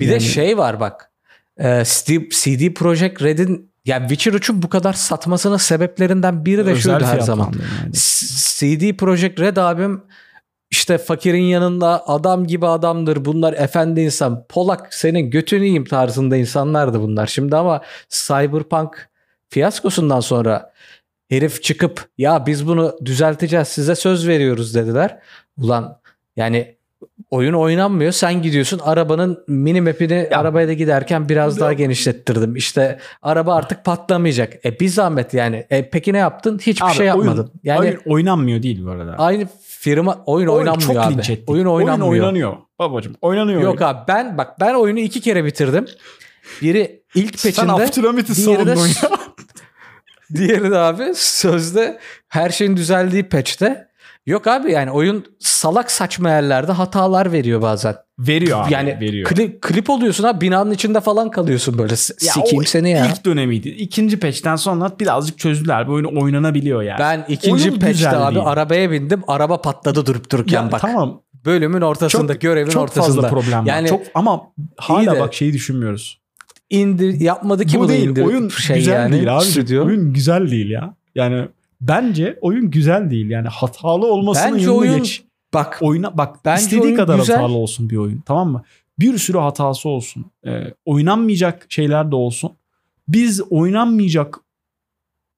[0.00, 1.08] Bir de Yani- şey var bak.
[1.58, 6.82] Ee, CD, CD Projekt Red'in yani Witcher 3'ün bu kadar satmasının sebeplerinden biri de Özel
[6.82, 7.44] şuydu her zaman.
[7.44, 7.92] yani.
[7.92, 10.02] CD Projekt Red abim
[10.70, 14.44] işte fakirin yanında adam gibi adamdır bunlar efendi insan.
[14.48, 17.26] Polak senin götünü yiyeyim tarzında insanlardı bunlar.
[17.26, 19.08] Şimdi ama Cyberpunk
[19.48, 20.72] fiyaskosundan sonra
[21.28, 25.18] herif çıkıp ya biz bunu düzelteceğiz size söz veriyoruz dediler.
[25.58, 25.98] Ulan
[26.36, 26.76] yani
[27.32, 28.12] oyun oynanmıyor.
[28.12, 32.56] Sen gidiyorsun arabanın mini map'ini Ya- arabayla giderken biraz daha genişlettirdim.
[32.56, 34.66] İşte araba artık patlamayacak.
[34.66, 35.66] E bir zahmet yani.
[35.70, 36.58] E peki ne yaptın?
[36.58, 37.52] Hiçbir Abi şey oyun- yapmadın.
[37.64, 39.14] yani oyun oynanmıyor değil bu arada.
[39.18, 41.14] aynı firma oyun, Oyun oynanmıyor çok abi.
[41.14, 41.50] linç ettik.
[41.50, 42.10] Oyun oynanmıyor.
[42.12, 42.56] Oyun oynanıyor.
[42.78, 43.60] Babacım oynanıyor.
[43.62, 45.86] Yok abi ben bak ben oyunu iki kere bitirdim.
[46.62, 49.18] Biri ilk Sen peçinde diğeri de, savundun ya.
[50.34, 53.88] diğeri de abi sözde her şeyin düzeldiği patch'te.
[54.26, 57.94] Yok abi yani oyun salak saçma yerlerde hatalar veriyor bazen.
[58.18, 58.72] Veriyor abi.
[58.72, 59.28] yani veriyor.
[59.28, 61.92] klip, klip oluyorsun ha binanın içinde falan kalıyorsun böyle.
[61.92, 63.06] Ya Sikeyim o seni ya.
[63.06, 63.68] İlk dönemiydi.
[63.68, 65.88] İkinci patch'ten sonra birazcık çözdüler.
[65.88, 66.98] Bu oyun oynanabiliyor yani.
[66.98, 69.22] Ben ikinci Oyun güzel abi arabaya bindim.
[69.28, 70.80] Araba patladı durup dururken ya, bak.
[70.80, 71.22] tamam.
[71.44, 73.04] Bölümün ortasında, Çok- görevin Çok ortasında.
[73.06, 73.66] fazla problem var.
[73.66, 74.42] Yani Çok ama
[74.76, 76.20] hala de- bak şeyi düşünmüyoruz.
[76.70, 78.08] indir yapmadı ki bu bunu değil.
[78.08, 79.12] indir oyun şey güzel yani.
[79.12, 79.44] değil abi.
[79.44, 79.86] stüdyo.
[79.86, 80.94] Oyun güzel değil ya.
[81.14, 81.48] Yani
[81.88, 83.30] bence oyun güzel değil.
[83.30, 85.24] Yani hatalı olmasının Bence oyun geç.
[85.54, 87.36] Bak Oyuna bak Bence istediği oyun kadar güzel.
[87.36, 88.62] hatalı olsun bir oyun tamam mı?
[88.98, 90.24] Bir sürü hatası olsun.
[90.46, 92.52] Ee, oynanmayacak şeyler de olsun.
[93.08, 94.40] Biz oynanmayacak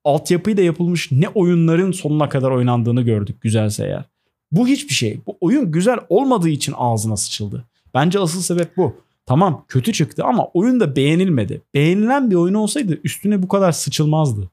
[0.05, 4.05] altyapıyla yapılmış ne oyunların sonuna kadar oynandığını gördük güzelse eğer.
[4.53, 5.21] Bu hiçbir şey.
[5.27, 7.65] Bu oyun güzel olmadığı için ağzına sıçıldı.
[7.95, 8.97] Bence asıl sebep bu.
[9.27, 11.63] Tamam kötü çıktı ama oyun da beğenilmedi.
[11.75, 14.51] Beğenilen bir oyun olsaydı üstüne bu kadar sıçılmazdı.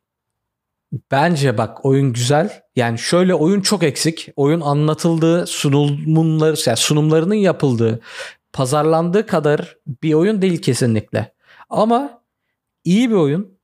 [1.12, 2.62] Bence bak oyun güzel.
[2.76, 4.30] Yani şöyle oyun çok eksik.
[4.36, 8.00] Oyun anlatıldığı, sunumları, yani sunumlarının yapıldığı,
[8.54, 11.34] pazarlandığı kadar bir oyun değil kesinlikle.
[11.70, 12.22] Ama
[12.84, 13.60] iyi bir oyun.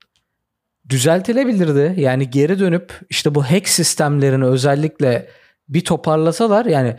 [0.88, 2.00] Düzeltilebilirdi.
[2.00, 5.28] Yani geri dönüp işte bu hack sistemlerini özellikle
[5.68, 6.96] bir toparlasalar yani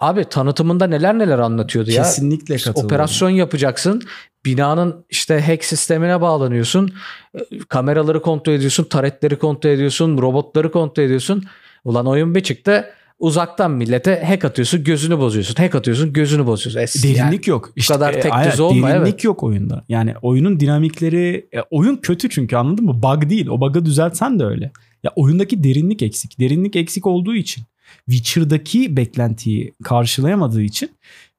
[0.00, 2.02] abi tanıtımında neler neler anlatıyordu ya.
[2.02, 2.84] Kesinlikle katılıyorum.
[2.84, 4.02] operasyon yapacaksın.
[4.44, 6.92] Binanın işte hack sistemine bağlanıyorsun.
[7.34, 11.44] E, Kameraları kontrol ediyorsun, taretleri kontrol ediyorsun, robotları kontrol ediyorsun.
[11.84, 12.84] Ulan oyun bir çıktı.
[13.18, 15.54] Uzaktan millete hack atıyorsun, gözünü bozuyorsun.
[15.54, 16.80] Hack atıyorsun, gözünü bozuyorsun.
[16.80, 17.72] Es- yani Derinlik yok.
[17.76, 19.24] İşte, kadar e, tek aynen, düze olma, Derinlik evet.
[19.24, 19.84] yok oyunda.
[19.88, 23.02] Yani oyunun dinamikleri e, oyun kötü çünkü anladın mı?
[23.02, 23.48] Bug değil.
[23.48, 24.72] O bug'ı düzeltsen de öyle.
[25.02, 26.40] Ya oyundaki derinlik eksik.
[26.40, 27.64] Derinlik eksik olduğu için
[28.10, 30.90] Witcher'daki beklentiyi karşılayamadığı için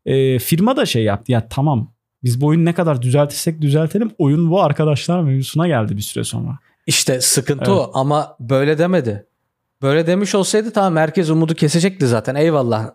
[0.06, 1.32] e, firma da şey yaptı.
[1.32, 1.93] Ya tamam
[2.24, 6.60] biz bu oyunu ne kadar düzeltirsek düzeltelim oyun bu arkadaşlar mevzusuna geldi bir süre sonra.
[6.88, 7.80] İşte sıkıntı Evet.
[7.80, 9.26] o ama böyle demedi.
[9.82, 12.36] Böyle demiş olsaydı tamam herkes umudu kesecekti zaten.
[12.36, 12.91] Eyvallah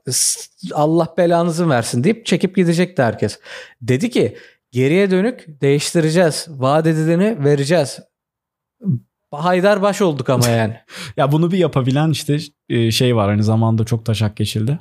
[0.72, 3.40] Allah belanızı versin deyip çekip gidecekti herkes.
[3.82, 4.36] Dedi ki
[4.72, 6.46] geriye dönük değiştireceğiz.
[6.48, 8.00] Vaat edileni vereceğiz.
[9.34, 10.74] Haydar baş olduk ama yani.
[11.16, 13.28] Ya bunu bir yapabilen işte e, şey var.
[13.28, 14.78] Aynı zamanda çok taşak geçildi.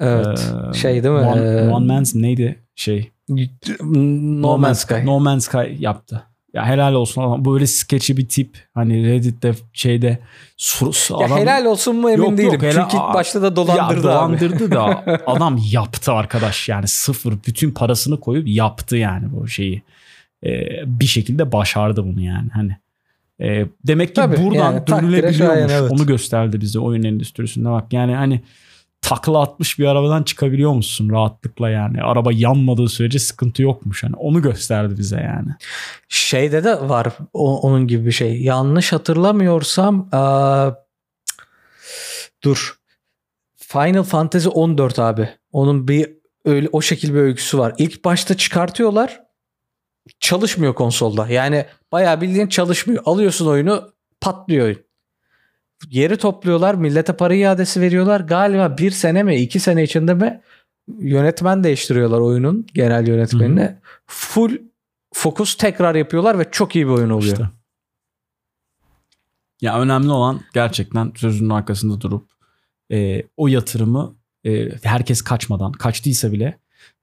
[0.00, 0.52] Evet.
[0.70, 1.20] Ee, şey değil mi?
[1.20, 3.10] One, Ee, One Man's neydi şey?
[3.28, 4.94] no Man's Sky.
[5.04, 6.22] No Man's Sky yaptı.
[6.54, 8.58] Ya helal olsun ama böyle sketchy bir tip.
[8.74, 10.18] Hani Reddit'te şeyde
[11.10, 12.52] Ya adam, helal olsun mu emin Yok, değilim.
[12.52, 14.02] yok, helal- Çünkü ilk başta da dolandırdı ya, abi.
[14.02, 19.82] dolandırdı da adam yaptı arkadaş yani sıfır bütün parasını koyup yaptı yani bu şeyi.
[20.46, 20.50] Ee,
[20.86, 22.76] bir şekilde başardı bunu yani hani.
[23.42, 25.72] Ee, demek ki Tabii, buradan yani dönülebiliyormuş.
[25.72, 25.90] evet.
[25.92, 27.92] Onu gösterdi bize oyun endüstrisinde bak.
[27.92, 28.40] Yani hani
[29.02, 32.02] takla atmış bir arabadan çıkabiliyor musun rahatlıkla yani.
[32.02, 34.04] Araba yanmadığı sürece sıkıntı yokmuş.
[34.04, 35.48] Hani onu gösterdi bize yani.
[36.08, 38.42] Şeyde de var o- onun gibi bir şey.
[38.42, 40.74] Yanlış hatırlamıyorsam eee,
[42.44, 42.76] dur.
[43.56, 45.28] Final Fantasy 14 abi.
[45.52, 46.10] Onun bir
[46.44, 47.74] öyle o şekil bir öyküsü var.
[47.78, 49.20] İlk başta çıkartıyorlar.
[50.20, 51.28] Çalışmıyor konsolda.
[51.28, 53.02] Yani bayağı bildiğin çalışmıyor.
[53.06, 54.78] Alıyorsun oyunu patlıyor oyun.
[55.88, 56.74] Yeri topluyorlar.
[56.74, 58.20] Millete para iadesi veriyorlar.
[58.20, 60.40] Galiba bir sene mi iki sene içinde mi
[60.98, 63.80] yönetmen değiştiriyorlar oyunun genel yönetmenine.
[64.06, 64.58] Full
[65.12, 67.32] fokus tekrar yapıyorlar ve çok iyi bir oyun oluyor.
[67.32, 67.50] İşte.
[69.60, 72.30] Ya önemli olan gerçekten sözünün arkasında durup
[72.92, 76.58] e, o yatırımı e, herkes kaçmadan kaçtıysa bile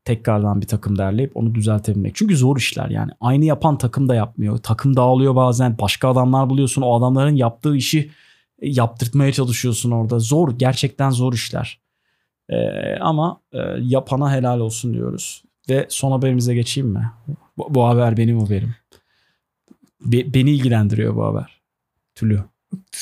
[0.08, 2.16] tekrardan bir takım derleyip onu düzeltebilmek.
[2.16, 3.12] Çünkü zor işler yani.
[3.22, 4.58] Aynı yapan takım da yapmıyor.
[4.58, 5.78] Takım dağılıyor bazen.
[5.78, 6.82] Başka adamlar buluyorsun.
[6.82, 8.12] O adamların yaptığı işi
[8.60, 10.20] e, yaptırtmaya çalışıyorsun orada.
[10.20, 10.52] Zor.
[10.58, 11.80] Gerçekten zor işler.
[12.50, 12.58] E,
[13.00, 15.44] ama e, yapana helal olsun diyoruz.
[15.70, 17.12] Ve son haberimize geçeyim mi?
[17.58, 18.76] Bu, bu haber benim haberim.
[20.02, 21.62] Be- beni ilgilendiriyor bu haber.
[22.16, 22.44] Tülü.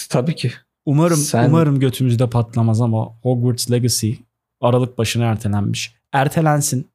[0.10, 0.51] Tabii ki.
[0.86, 4.14] Umarım Sen- umarım götümüzde patlamaz ama Hogwarts Legacy
[4.62, 5.95] Aralık başına ertelenmiş.
[6.12, 6.88] Ertelensin.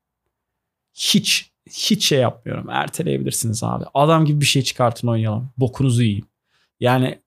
[1.01, 2.71] Hiç hiç şey yapmıyorum.
[2.71, 3.85] Erteleyebilirsiniz abi.
[3.95, 5.51] Adam gibi bir şey çıkartın oynayalım.
[5.57, 6.25] Bokunuzu yiyin.
[6.81, 7.19] Yani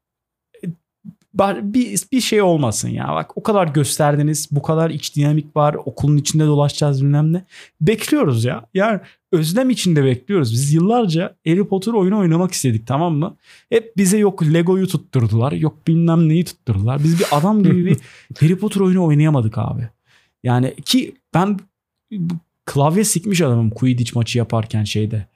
[0.63, 3.07] e, bir, bir şey olmasın ya.
[3.07, 4.47] Bak o kadar gösterdiniz.
[4.51, 5.73] Bu kadar iç dinamik var.
[5.73, 7.45] Okulun içinde dolaşacağız bilmem ne.
[7.81, 8.65] Bekliyoruz ya.
[8.73, 8.99] Yani
[9.31, 10.53] özlem içinde bekliyoruz.
[10.53, 13.37] Biz yıllarca Harry Potter oyunu oynamak istedik tamam mı?
[13.69, 15.51] Hep bize yok Lego'yu tutturdular.
[15.51, 17.03] Yok bilmem neyi tutturdular.
[17.03, 17.97] Biz bir adam gibi bir
[18.39, 19.89] Harry Potter oyunu oynayamadık abi.
[20.43, 21.59] Yani ki ben
[22.65, 25.27] klavye sikmiş adamım Quidditch maçı yaparken şeyde.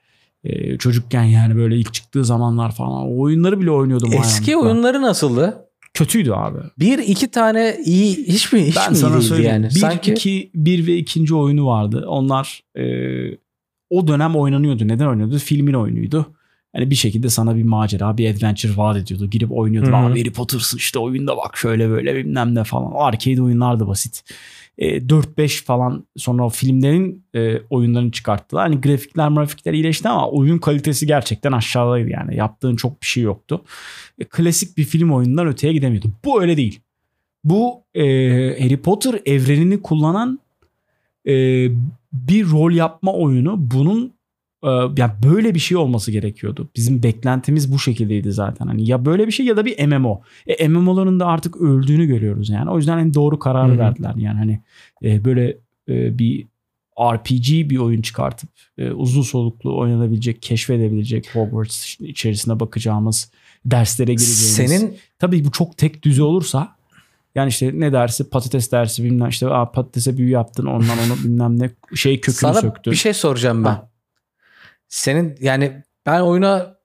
[0.44, 3.06] Ee, çocukken yani böyle ilk çıktığı zamanlar falan.
[3.06, 4.12] O oyunları bile oynuyordum.
[4.12, 4.70] Eski hayranlıkla.
[4.70, 5.64] oyunları nasıldı?
[5.94, 6.58] Kötüydü abi.
[6.78, 9.52] Bir iki tane iyi hiç mi hiç ben mi iyi sana değildi söyleyeyim.
[9.52, 9.64] yani?
[9.64, 12.04] Bir, Sanki iki, bir ve ikinci oyunu vardı.
[12.08, 12.84] Onlar e,
[13.90, 14.88] o dönem oynanıyordu.
[14.88, 15.38] Neden oynuyordu?
[15.38, 16.34] Filmin oyunuydu.
[16.74, 19.30] Yani bir şekilde sana bir macera, bir adventure vaat ediyordu.
[19.30, 19.92] Girip oynuyordun.
[19.92, 20.00] Hı hı.
[20.00, 22.92] Abi Harry Potter'sın işte oyunda bak şöyle böyle bilmem ne falan.
[22.94, 24.24] Arcade oyunlar da basit.
[24.78, 28.62] E, 4-5 falan sonra o filmlerin e, oyunlarını çıkarttılar.
[28.62, 32.36] Hani grafikler grafikler iyileşti ama oyun kalitesi gerçekten aşağıdaydı yani.
[32.36, 33.64] Yaptığın çok bir şey yoktu.
[34.18, 36.10] E, klasik bir film oyunundan öteye gidemiyordu.
[36.24, 36.80] Bu öyle değil.
[37.44, 38.04] Bu e,
[38.62, 40.40] Harry Potter evrenini kullanan
[41.26, 41.32] e,
[42.12, 43.54] bir rol yapma oyunu.
[43.58, 44.17] Bunun
[44.96, 46.68] yani böyle bir şey olması gerekiyordu.
[46.76, 48.66] Bizim beklentimiz bu şekildeydi zaten.
[48.66, 50.22] Hani ya böyle bir şey ya da bir MMO.
[50.46, 52.70] E, MMO'ların da artık öldüğünü görüyoruz yani.
[52.70, 53.78] O yüzden en doğru kararı Hı hı.
[53.78, 54.14] verdiler.
[54.16, 54.60] Yani hani
[55.02, 56.46] e, böyle e, bir
[57.00, 63.30] RPG bir oyun çıkartıp e, uzun soluklu oynanabilecek, keşfedebilecek Hogwarts içerisine bakacağımız
[63.64, 64.54] derslere gireceğimiz.
[64.54, 66.76] Senin Tabii bu çok tek düze olursa
[67.34, 71.58] yani işte ne dersi patates dersi bilmem işte Aa, patatese büyü yaptın ondan onu bilmem
[71.58, 72.90] ne şey kökünü sana söktün.
[72.90, 73.70] bir şey soracağım ben.
[73.70, 73.88] Ha.
[74.88, 76.78] Senin yani ben oyuna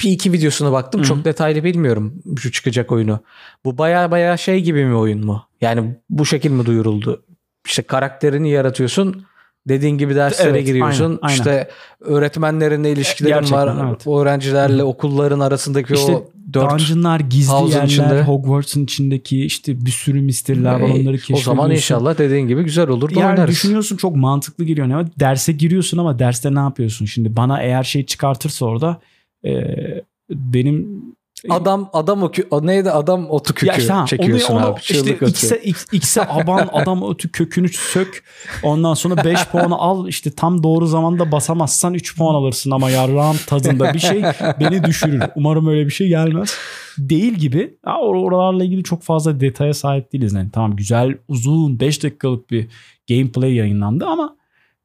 [0.00, 1.00] bir iki videosuna baktım.
[1.00, 1.08] Hı hı.
[1.08, 3.20] Çok detaylı bilmiyorum şu çıkacak oyunu.
[3.64, 5.48] Bu baya baya şey gibi mi oyun mu?
[5.60, 7.24] Yani bu şekil mi duyuruldu?
[7.66, 9.26] İşte karakterini yaratıyorsun.
[9.68, 11.04] Dediğin gibi derslere Evet, giriyorsun.
[11.04, 11.34] aynen, aynen.
[11.36, 11.68] İşte
[12.00, 13.86] öğretmenlerinle ilişkilerin Gerçekten, var.
[13.88, 14.06] evet.
[14.06, 18.22] Öğrencilerle okulların arasındaki İşte o dört Dungeonlar, gizli yerler, içinde.
[18.22, 21.44] Hogwarts'ın içindeki işte bir sürü misterler var Ee, onları o keşfediyorsun.
[21.44, 23.50] zaman inşallah dediğin gibi güzel olur da yani oynarız.
[23.54, 24.86] düşünüyorsun çok mantıklı geliyor.
[24.90, 27.06] Ama derse giriyorsun ama derste ne yapıyorsun?
[27.06, 29.00] Şimdi bana eğer şey çıkartırsa orada
[29.44, 29.50] e,
[30.30, 31.02] benim
[31.50, 34.72] Adam adam o, kü- o neydi adam otu kökü Ya işte ha, çekiyorsun onu, onu
[34.72, 34.80] abi.
[34.80, 35.26] Çığlık işte.
[35.28, 38.24] X'e, X, X'e aban adam ötü kökünü sök.
[38.62, 40.08] Ondan sonra 5 puanı al.
[40.08, 44.22] işte tam doğru zamanda basamazsan 3 puan alırsın ama yarrağın tadında bir şey
[44.60, 45.22] beni düşürür.
[45.36, 46.54] Umarım öyle bir şey gelmez.
[46.98, 47.78] Değil gibi.
[47.86, 50.32] Ya or- oralarla ilgili çok fazla detaya sahip değiliz.
[50.32, 52.68] Yani tamam güzel uzun 5 dakikalık bir
[53.08, 54.36] gameplay yayınlandı ama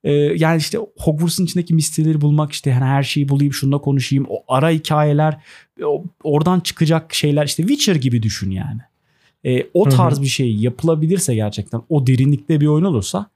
[0.03, 4.43] e, yani işte Hogwarts'ın içindeki misterleri bulmak işte hani her şeyi bulayım şununla konuşayım o
[4.47, 5.37] ara hikayeler
[5.83, 8.81] o- oradan çıkacak şeyler işte Witcher gibi düşün yani.
[9.45, 13.29] E, o tarz bir şey yapılabilirse gerçekten o derinlikte bir oyun olursa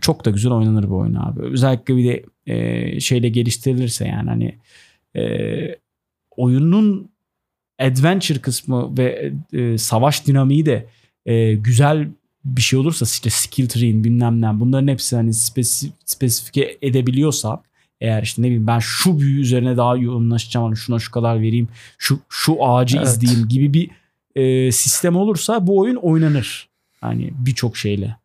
[0.00, 1.40] çok da güzel oynanır bu oyun abi.
[1.42, 4.58] Özellikle bir de e, şeyle geliştirilirse yani hani
[5.16, 5.76] e,
[6.36, 7.10] oyunun
[7.80, 10.86] adventure kısmı ve e, savaş dinamiği de
[11.26, 12.08] e, güzel
[12.44, 17.62] bir şey olursa işte skill tree'in bilmem ne bunların hepsi hani spesif, spesifike edebiliyorsa
[18.00, 21.68] eğer işte ne bileyim ben şu büyü üzerine daha yoğunlaşacağım hani şuna şu kadar vereyim
[21.98, 23.06] şu şu ağacı Evet.
[23.08, 23.90] izleyeyim gibi bir
[24.36, 26.68] e, sistem olursa bu oyun oynanır.
[27.00, 28.16] Hani birçok şeyle.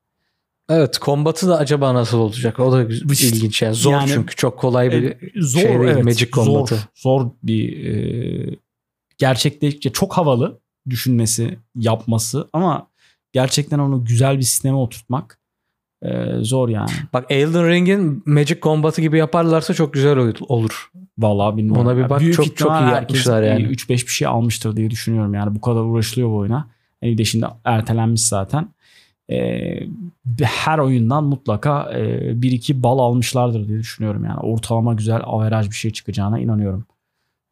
[0.70, 2.60] Evet kombatı da acaba nasıl olacak?
[2.60, 3.76] O da ilginç yani.
[3.76, 6.80] Zor yani- çünkü çok kolay bir E, zor şey değil, evet, Magic zor, kombatı.
[6.96, 8.56] zor bir e,
[9.18, 10.60] gerçekleşince çok havalı
[10.90, 12.88] düşünmesi yapması ama
[13.34, 15.40] gerçekten onu güzel bir sisteme oturtmak
[16.02, 16.90] e, zor yani.
[17.14, 20.18] Bak Elden Ring'in Magic kombatı gibi yaparlarsa çok güzel
[20.48, 20.92] olur.
[21.18, 21.82] Vallahi bilmiyorum.
[21.88, 23.64] Ona bir bak, büyük çok- çok iyi yapmışlar yani.
[23.64, 26.68] 3-5 bir şey almıştır diye düşünüyorum yani bu kadar uğraşılıyor bu oyuna.
[27.02, 28.68] Yani bir de şimdi ertelenmiş zaten.
[29.32, 29.80] Ee,
[30.44, 34.40] her oyundan mutlaka e, bir iki bal almışlardır diye düşünüyorum yani.
[34.40, 36.86] Ortalama güzel averaj bir şey çıkacağına inanıyorum.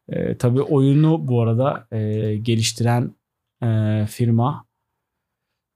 [0.10, 3.12] Ee, tabii oyunu bu arada e, geliştiren
[3.64, 4.65] e, firma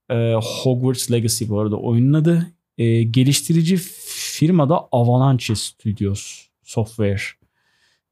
[0.10, 2.48] e, Hogwarts Legacy bu arada oyunun adı.
[2.78, 7.22] E, geliştirici firma da Avalanche Studios Software.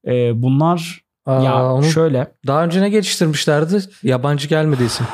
[0.07, 3.79] E, bunlar Aa, ya onu şöyle daha önce ne geliştirmişlerdi?
[4.03, 5.07] Yabancı gelmedi isim.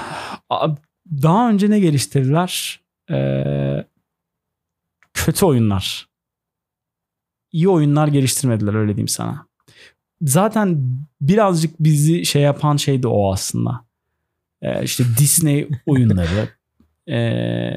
[1.22, 2.80] daha önce ne geliştirdiler?
[3.12, 3.18] E,
[5.14, 6.10] kötü oyunlar.
[7.52, 9.48] İyi oyunlar geliştirmediler öyle diyeyim sana.
[10.22, 13.86] Zaten birazcık bizi şey yapan şey de o aslında.
[14.62, 16.50] E, işte Disney oyunları.
[17.10, 17.72] E,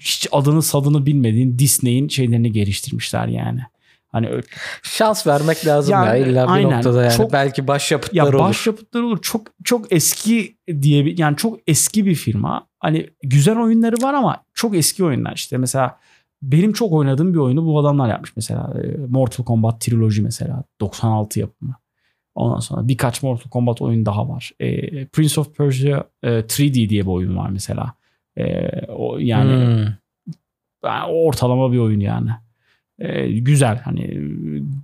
[0.00, 3.60] hiç adını sadını bilmediğin Disney'in şeylerini geliştirmişler yani.
[4.08, 4.42] Hani ö-
[4.82, 6.70] Şans vermek lazım Yani, ya illa bir aynen.
[6.76, 7.16] noktada yani.
[7.16, 8.38] Çok- Belki başyapıtlar ya olur.
[8.38, 9.18] başyapıtları olur.
[9.22, 12.66] Çok çok eski diye bir yani çok eski bir firma.
[12.80, 15.58] Hani güzel oyunları var ama çok eski oyunlar işte.
[15.58, 15.98] Mesela
[16.42, 18.74] benim çok oynadığım bir oyunu bu adamlar yapmış mesela.
[19.08, 21.76] Mortal Kombat Trilogy mesela 96 yapımı.
[22.38, 24.52] Ondan sonra birkaç Mortal Kombat oyun daha var.
[24.60, 27.92] E, Prince of Persia e, 3D diye bir oyun var mesela.
[28.38, 29.94] E, o yani Hmm.
[30.84, 32.30] yani ortalama bir oyun yani.
[32.98, 34.20] Ee, güzel hani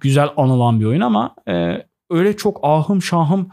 [0.00, 3.48] güzel anılan bir oyun ama e, öyle çok ahım şahım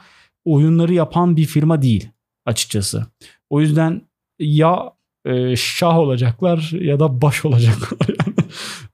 [0.45, 2.10] oyunları yapan bir firma değil
[2.45, 3.06] açıkçası.
[3.49, 4.02] O yüzden
[4.39, 4.93] ya
[5.26, 8.08] e, şah olacaklar ya da baş olacaklar.
[8.10, 8.36] yani.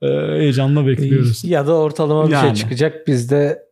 [0.02, 1.44] E, heyecanla bekliyoruz.
[1.44, 2.46] Ya da ortalama bir Yani.
[2.48, 3.08] şey çıkacak.
[3.08, 3.67] Biz de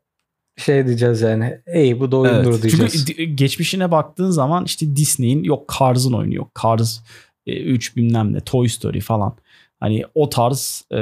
[0.57, 1.59] şey diyeceğiz yani.
[1.67, 2.61] Ey bu da oyundur Evet.
[2.63, 3.05] diyeceğiz.
[3.07, 6.51] Çünkü geçmişine baktığın zaman işte Disney'in yok Cars'ın oyunu yok.
[6.63, 6.99] Cars
[7.47, 9.35] 3 bilmem ne Toy Story falan.
[9.79, 10.97] Hani o tarz e,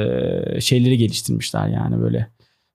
[0.61, 2.27] şeyleri geliştirmişler yani böyle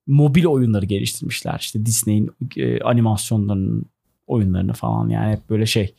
[0.06, 1.56] mobil oyunları geliştirmişler.
[1.60, 3.84] İşte Disney'in e, animasyonlarının
[4.26, 5.94] oyunlarını falan yani hep böyle şey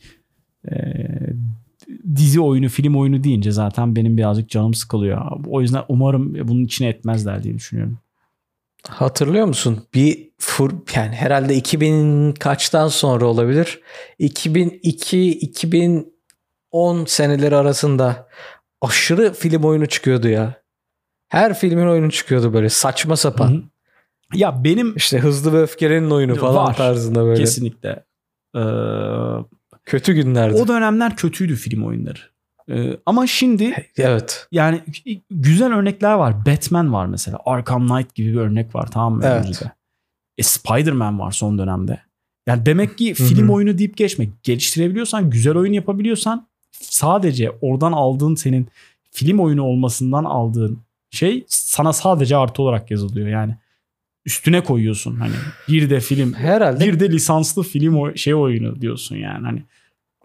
[0.70, 0.74] e,
[2.16, 5.46] dizi oyunu film oyunu deyince zaten benim birazcık canım sıkılıyor.
[5.46, 7.98] O yüzden umarım bunun içine etmezler diye düşünüyorum.
[8.88, 9.86] Hatırlıyor musun?
[9.94, 13.80] Bir fur yani herhalde 2000 kaçtan sonra olabilir.
[14.18, 18.28] 2002 2010 seneleri arasında
[18.80, 20.60] aşırı film oyunu çıkıyordu ya.
[21.28, 23.48] Her filmin oyunu çıkıyordu böyle saçma sapan.
[23.50, 23.62] Hı hı.
[24.34, 26.76] Ya benim İşte hızlı ve öfkelerin oyunu falan Var.
[26.76, 27.40] tarzında böyle.
[27.40, 28.04] kesinlikle
[28.56, 28.60] ee,
[29.84, 30.56] Kötü günlerdi.
[30.56, 32.18] o dönemler kötüydü film oyunları.
[32.70, 34.48] Ee, ama şimdi Evet.
[34.52, 34.80] yani
[35.30, 36.46] güzel örnekler var.
[36.46, 37.38] Batman var mesela.
[37.46, 39.22] Arkham Knight gibi bir örnek var tamam mı?
[39.24, 39.40] Evet.
[39.42, 39.70] önümüzde?
[40.38, 42.00] E, Spider-Man var son dönemde.
[42.46, 44.28] Yani demek ki film oyunu deyip geçme.
[44.42, 48.68] Geliştirebiliyorsan, güzel oyun yapabiliyorsan sadece oradan aldığın senin
[49.10, 50.78] film oyunu olmasından aldığın
[51.10, 53.28] şey sana sadece artı olarak yazılıyor.
[53.28, 53.56] Yani
[54.26, 55.32] üstüne koyuyorsun hani
[55.68, 59.62] bir de film Herhalde bir de lisanslı film o- şey oyunu diyorsun yani hani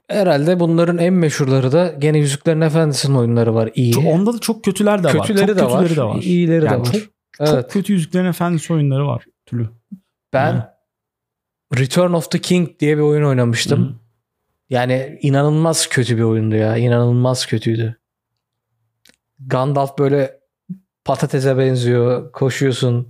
[0.07, 3.69] herhalde bunların en meşhurları da gene Yüzüklerin Efendisi'nin oyunları var.
[3.75, 3.91] İyi.
[3.93, 5.13] Çok- onda da çok kötüler de var.
[5.27, 5.79] kötüleri çok de var.
[5.81, 6.21] kötüleri de var.
[6.21, 6.85] İyileri Yani de var.
[6.91, 7.01] çok-
[7.39, 7.49] evet.
[7.63, 9.69] Çok kötü Yüzüklerin Efendisi oyunları var türlü.
[10.33, 10.75] ben.
[11.77, 13.87] Return of the King diye bir oyun oynamıştım.
[13.87, 13.93] Hı.
[14.69, 16.77] Yani inanılmaz kötü bir oyundu ya.
[16.77, 17.95] İnanılmaz kötüydü.
[19.39, 20.39] Gandalf böyle
[21.05, 22.31] patatese benziyor.
[22.31, 23.07] Koşuyorsun.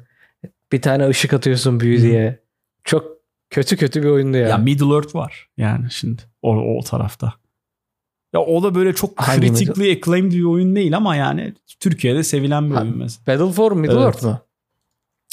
[0.72, 2.02] Bir tane ışık atıyorsun büyü Hı.
[2.04, 2.40] diye.
[2.84, 3.15] Çok
[3.50, 4.48] kötü kötü bir oyundu ya.
[4.48, 7.34] Ya Middle Earth var yani şimdi o, o tarafta.
[8.34, 12.70] Ya o da böyle çok Hangi critically acclaimed bir oyun değil ama yani Türkiye'de sevilen
[12.70, 13.40] bir Ha, oyun mesela.
[13.40, 14.04] Battle for Middle Evet.
[14.04, 14.40] Earth mı?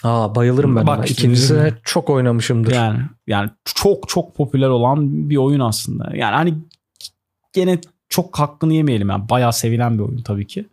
[0.05, 1.05] Aa bayılırım ben Bak ona.
[1.05, 2.73] İkincisine çok oynamışımdır.
[2.73, 6.17] Yani yani çok çok popüler olan bir oyun aslında.
[6.17, 6.55] Yani hani
[7.53, 10.67] gene çok hakkını yemeyelim yani bayağı sevilen bir oyun tabii ki.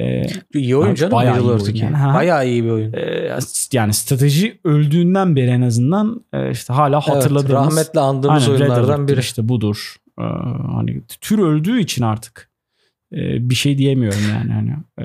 [0.00, 0.22] Ee,
[0.54, 1.84] İyi oyun canım bayağı Middle iyi Earth oyun 2.
[1.84, 1.96] yani.
[1.96, 2.14] Ha.
[2.14, 2.92] Bayağı iyi bir oyun.
[2.92, 3.38] e,
[3.72, 9.08] yani strateji öldüğünden beri en azından e, işte hala Evet, hatırladığımız rahmetli andığımız Aynen, oyunlardan
[9.08, 9.20] biri.
[9.20, 9.96] işte budur.
[10.18, 10.22] Ee,
[10.74, 12.50] hani tür öldüğü için artık
[13.12, 14.52] e, bir şey diyemiyorum yani.
[14.52, 15.04] Hani, e,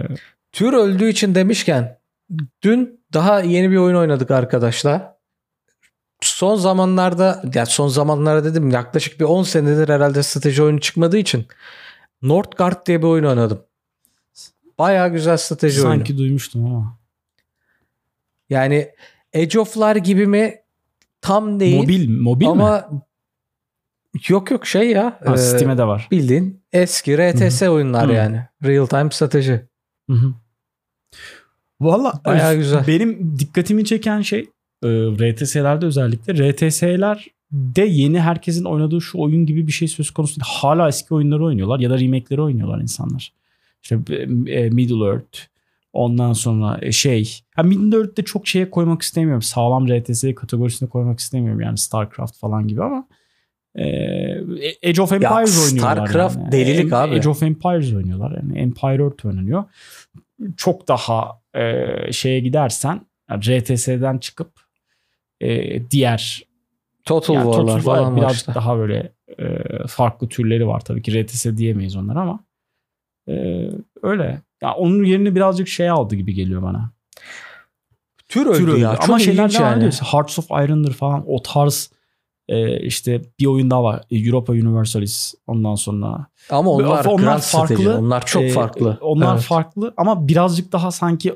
[0.51, 1.97] Tür öldüğü için demişken
[2.63, 5.01] dün daha yeni bir oyun oynadık arkadaşlar.
[6.21, 11.45] Son zamanlarda ya son zamanlarda dedim yaklaşık bir 10 senedir herhalde strateji oyunu çıkmadığı için
[12.21, 13.59] Northgard diye bir oyun oynadım.
[14.79, 15.95] Bayağı güzel strateji oyunu.
[15.95, 16.97] sanki duymuştum ama.
[18.49, 18.89] Yani
[19.35, 20.55] Age of'lar gibi mi?
[21.21, 21.81] Tam değil.
[21.81, 22.51] Mobil mobil mi?
[22.51, 22.89] ama
[24.27, 25.19] yok yok şey ya.
[25.25, 26.07] Ha, e, Steam'e de var.
[26.11, 28.13] bildiğin eski RTS oyunlar Hı.
[28.13, 28.45] yani.
[28.63, 29.65] Real time strateji.
[31.81, 32.87] Valla Bayağı güzel.
[32.87, 34.39] benim dikkatimi çeken şey
[34.83, 40.35] e, RTS'lerde özellikle RTS'ler de yeni herkesin oynadığı şu oyun gibi bir şey söz konusu
[40.41, 40.51] değil.
[40.61, 43.33] Hala eski oyunları oynuyorlar ya da remake'leri oynuyorlar insanlar.
[43.87, 43.95] İşte
[44.51, 45.39] e, Middle Earth
[45.93, 49.41] ondan sonra e, şey ha Middle Earth'te çok şeye koymak istemiyorum.
[49.41, 53.07] Sağlam RTS kategorisine koymak istemiyorum yani StarCraft falan gibi ama
[53.75, 53.85] e,
[54.89, 55.95] Age of Empires oynuyorlar.
[55.95, 56.51] StarCraft yani.
[56.51, 57.15] delilik abi.
[57.15, 58.31] Age of Empires oynuyorlar.
[58.41, 59.63] Yani Empire Earth oynanıyor.
[60.57, 64.51] Çok daha e, şeye gidersen RTS'den çıkıp
[65.41, 66.43] e, diğer
[67.05, 68.53] Total yani War'lar Total War falan var biraz işte.
[68.55, 72.46] daha böyle e, farklı türleri var tabii ki RTS diyemeyiz onlara ama
[73.27, 73.33] e,
[74.03, 74.41] öyle.
[74.61, 76.91] Ya onun yerini birazcık şey aldı gibi geliyor bana.
[78.29, 78.97] Tür Tür öldü ya.
[78.99, 79.81] Ama şeyler ilginç de var yani.
[79.81, 80.05] diyorsun.
[80.05, 81.91] Hearts of Iron'dır falan o tarz
[82.47, 84.03] e, işte bir oyun daha var.
[84.11, 86.25] E, Europa Universalis ondan sonra.
[86.49, 87.75] Ama onlar, Onlar Grand farklı.
[87.75, 87.89] Strategy.
[87.89, 88.97] Onlar çok E, farklı.
[89.01, 89.43] Onlar Evet.
[89.43, 91.33] farklı ama birazcık daha sanki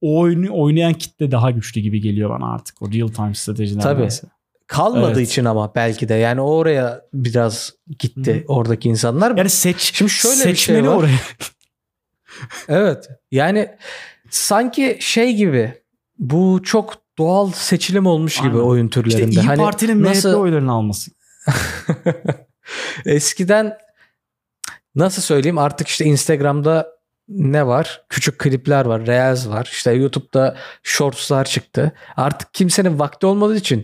[0.00, 2.82] o oyunu oynayan kitle daha güçlü gibi geliyor bana artık.
[2.82, 3.82] O real time stratejiler.
[3.82, 4.00] Tabii.
[4.02, 4.26] neyse.
[4.70, 5.28] Kalmadığı Evet.
[5.28, 9.36] için ama belki de yani oraya biraz gitti oradaki insanlar.
[9.36, 10.94] Yani seç, Şimdi şöyle bir şey seçmeni var.
[10.96, 11.18] oraya.
[12.68, 13.08] Evet.
[13.30, 13.68] Yani
[14.30, 15.74] sanki şey gibi
[16.18, 18.60] bu çok doğal seçilim olmuş gibi Aynen.
[18.60, 19.30] oyun İşte türlerinde.
[19.40, 21.10] İyi hani Parti'nin MHP nasıl oylarını alması.
[23.06, 23.78] eskiden
[24.94, 26.88] nasıl söyleyeyim artık işte Instagram'da
[27.28, 28.02] ne var?
[28.08, 29.68] Küçük klipler var, Reels var.
[29.72, 31.92] İşte YouTube'da Shorts'lar çıktı.
[32.16, 33.82] Artık kimsenin vakti olmadığı için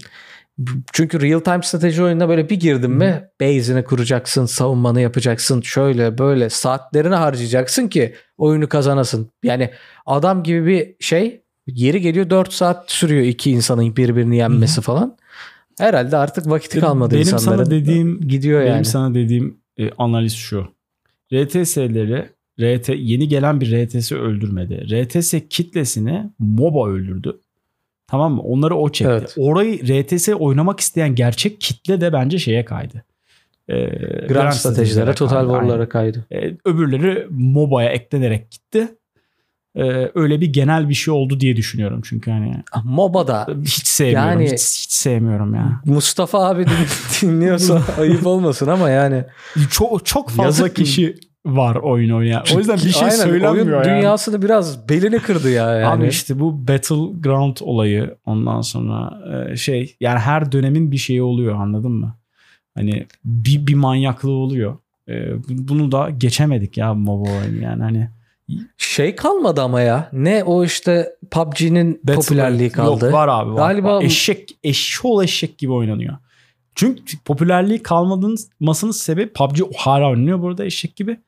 [0.92, 6.50] çünkü real time strateji oyununa böyle bir girdin mi base'ini kuracaksın, savunmanı yapacaksın, şöyle böyle
[6.50, 9.30] saatlerini harcayacaksın ki oyunu kazanasın.
[9.42, 9.70] Yani
[10.06, 15.16] adam gibi bir şey yeri geliyor 4 saat sürüyor iki insanın birbirini yenmesi falan.
[15.78, 17.64] Herhalde artık vakiti kalmadı Benim insanların.
[17.64, 18.84] sana dediğim gidiyor benim yani.
[18.84, 20.68] sana dediğim e, analiz şu.
[21.34, 22.28] RTS'leri
[22.60, 24.86] RT yeni gelen bir RTS öldürmedi.
[25.04, 27.40] RTS kitlesini MOBA öldürdü.
[28.08, 28.42] Tamam mı?
[28.42, 29.12] Onları o çekti.
[29.12, 29.34] Evet.
[29.38, 33.04] Orayı RTS oynamak isteyen gerçek kitle de bence şeye kaydı.
[33.68, 33.86] Ee,
[34.28, 35.46] Grand stratejilere, Total.
[35.46, 36.26] War'lara kaydı.
[36.32, 38.88] Ee, öbürleri MOBA'ya eklenerek gitti.
[39.76, 44.28] Ee, öyle bir genel bir şey oldu diye düşünüyorum çünkü hani MOBA'da hiç sevmiyorum.
[44.30, 45.80] Yani- hiç, hiç sevmiyorum ya.
[45.84, 46.72] Mustafa abi din-
[47.28, 49.24] dinliyorsa ayıp olmasın ama yani.
[49.70, 50.76] Çok çok fazla Yazık.
[50.76, 51.14] kişi
[51.46, 52.44] var oyun oynayan.
[52.54, 53.84] O yüzden bir şey Aynen, söylenmiyor Oyun yani.
[53.84, 55.86] dünyasını biraz belini kırdı ya yani.
[55.86, 59.20] Abi işte bu Battleground olayı ondan sonra
[59.50, 62.14] e, şey yani her dönemin bir şeyi oluyor anladın mı?
[62.74, 64.76] Hani bir, bir manyaklığı oluyor.
[65.08, 65.14] E,
[65.48, 68.08] bunu da geçemedik ya MOBA oyunu yani hani
[68.78, 70.08] Şey kalmadı ama ya.
[70.12, 73.04] Ne o işte PUBG'nin Battle popülerliği kaldı.
[73.04, 73.74] Yok var abi var.
[73.74, 76.16] Galiba- eşek eşşoğlu eşek gibi oynanıyor.
[76.74, 81.20] Çünkü popülerliği kalmadığının sebebi PUBG hala oynanıyor burada eşek gibi.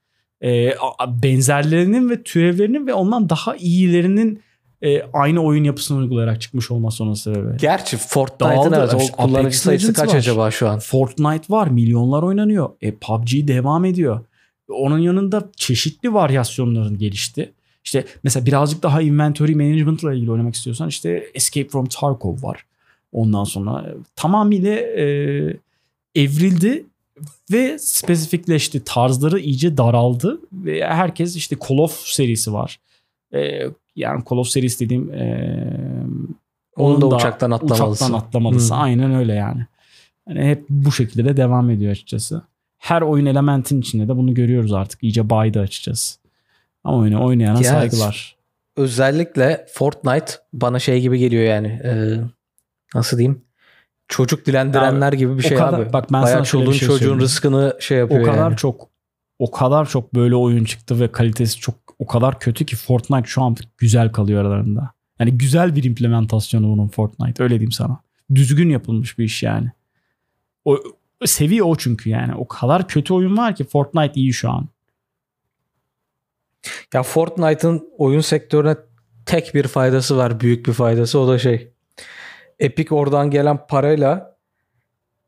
[0.99, 4.43] A- benzerlerinin ve türevlerinin ve ondan daha iyilerinin
[4.82, 7.57] e, aynı oyun yapısını uygulayarak çıkmış olması onun sebebi.
[7.57, 10.16] Gerçi Fortnite'ın evet, o kullanıcı Apex sayısı kaç var.
[10.16, 10.78] acaba şu an?
[10.78, 11.68] Fortnite var.
[11.68, 12.70] Milyonlar oynanıyor.
[12.80, 14.24] E, PUBG devam ediyor.
[14.68, 17.53] Onun yanında çeşitli varyasyonların gelişti.
[17.84, 22.64] İşte mesela birazcık daha inventory management ile ilgili oynamak istiyorsan işte Escape from Tarkov var.
[23.12, 25.05] Ondan sonra e, tamamıyla e,
[26.14, 26.84] evrildi
[27.53, 28.85] ve spesifikleşti.
[28.85, 32.81] Tarzları iyice daraldı ve herkes işte Call of serisi var.
[33.35, 33.61] E,
[33.97, 35.66] yani Call of serisi dediğim e,
[36.77, 38.05] Onu da onun uçaktan atlamalısın.
[38.05, 38.75] Uçaktan atlamalısı.
[38.75, 38.83] Hmm.
[38.83, 39.66] Aynen öyle yani.
[40.29, 40.45] yani.
[40.45, 42.43] Hep bu şekilde de devam ediyor açıkçası.
[42.79, 45.03] Her oyun elementin içinde de bunu görüyoruz artık.
[45.03, 46.19] İyice baydı açıkçası.
[46.85, 48.37] Ama oyunu oynayana Ya, saygılar.
[48.77, 51.66] Özellikle Fortnite bana şey gibi geliyor yani.
[51.85, 52.21] e,
[52.95, 53.43] nasıl diyeyim?
[54.09, 55.92] Çocuk dilendirenler gibi bir şey kadar- abi.
[55.92, 57.20] bak ben Bayağı sana çoluğun şey çocuğun söyleyeyim.
[57.20, 58.56] rızkını şey yapıyor O kadar yani.
[58.56, 58.88] çok
[59.38, 63.42] o kadar çok böyle oyun çıktı ve kalitesi çok o kadar kötü ki Fortnite şu
[63.42, 64.90] an güzel kalıyor aralarında.
[65.20, 68.00] Yani güzel bir implementasyonu bunun Fortnite öyle diyeyim sana.
[68.34, 69.70] Düzgün yapılmış bir iş yani.
[70.64, 70.78] O
[71.24, 72.34] seviye o çünkü yani.
[72.34, 74.68] O kadar kötü oyun var ki Fortnite iyi şu an.
[76.94, 78.76] Ya Fortnite'ın oyun sektörüne
[79.26, 80.40] tek bir faydası var.
[80.40, 81.18] Büyük bir faydası.
[81.18, 81.72] O da şey.
[82.61, 84.36] Epic oradan gelen parayla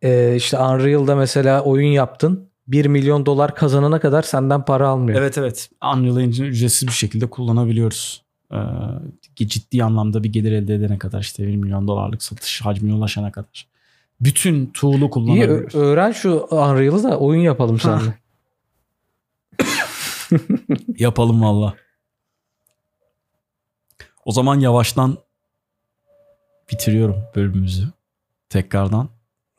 [0.03, 2.51] e, işte Unreal'da mesela oyun yaptın.
[2.67, 5.21] 1 milyon dolar kazanana kadar senden para almıyor.
[5.21, 5.71] Evet evet.
[5.95, 8.23] Unreal Engine'i ücretsiz bir şekilde kullanabiliyoruz.
[8.53, 8.57] Ee,
[9.37, 13.69] ciddi anlamda bir gelir elde edene kadar işte 1 milyon dolarlık satış hacmine ulaşana kadar.
[14.21, 15.75] Bütün tool'u İyi kullanabiliyoruz.
[15.75, 18.19] öğren şu Unreal'ı da oyun yapalım seninle.
[20.99, 21.75] Yapalım valla.
[24.25, 25.19] O zaman yavaştan
[26.71, 27.89] bitiriyorum bölümümüzü.
[28.49, 29.09] Tekrardan.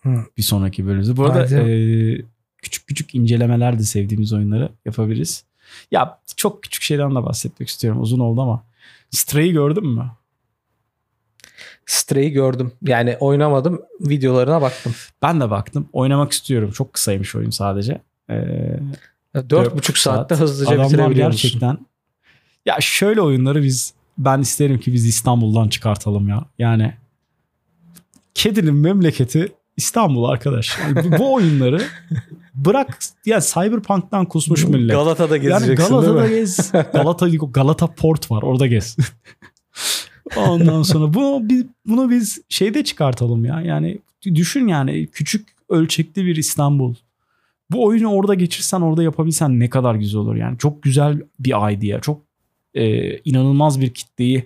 [0.03, 0.25] Hı.
[0.37, 1.17] Bir sonraki bölümümüzü.
[1.17, 2.21] Bu arada e,
[2.61, 5.43] küçük küçük incelemeler de sevdiğimiz oyunları yapabiliriz.
[5.91, 8.01] Ya çok küçük şeyden de bahsetmek istiyorum.
[8.01, 8.63] Uzun oldu ama.
[9.09, 10.11] Stray'i gördün mü?
[11.85, 12.71] Stray'i gördüm.
[12.81, 13.81] Yani oynamadım.
[13.99, 14.95] Videolarına baktım.
[15.21, 15.89] Ben de baktım.
[15.93, 16.71] Oynamak istiyorum.
[16.71, 18.01] Çok kısaymış oyun sadece.
[18.29, 18.79] Ee,
[19.35, 20.15] Dört Dört buçuk saat.
[20.15, 21.77] saatte hızlıca Adamlar bitirebiliyor gerçekten.
[22.65, 26.45] Ya şöyle oyunları biz ben isterim ki biz İstanbul'dan çıkartalım ya.
[26.59, 26.93] Yani
[28.33, 30.77] kedinin memleketi İstanbul arkadaş.
[30.79, 31.81] Yani bu, oyunları
[32.55, 34.91] bırak yani Cyberpunk'tan kusmuş millet.
[34.91, 36.39] Galata'da yani gezeceksin Galata'da değil mi?
[36.39, 36.71] gez.
[36.71, 38.97] Galata Galata Port var orada gez.
[40.37, 43.61] Ondan sonra bunu biz, bunu biz şeyde çıkartalım ya.
[43.61, 46.95] Yani düşün yani küçük ölçekli bir İstanbul.
[47.71, 50.57] Bu oyunu orada geçirsen orada yapabilsen ne kadar güzel olur yani.
[50.57, 51.99] Çok güzel bir idea.
[52.01, 52.21] Çok
[52.73, 54.45] e, inanılmaz bir kitleyi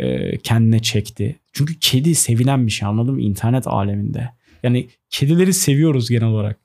[0.00, 1.38] e, kendine çekti.
[1.52, 4.30] Çünkü kedi sevilen bir şey anladın mı internet aleminde.
[4.62, 6.60] Yani kedileri seviyoruz genel olarak.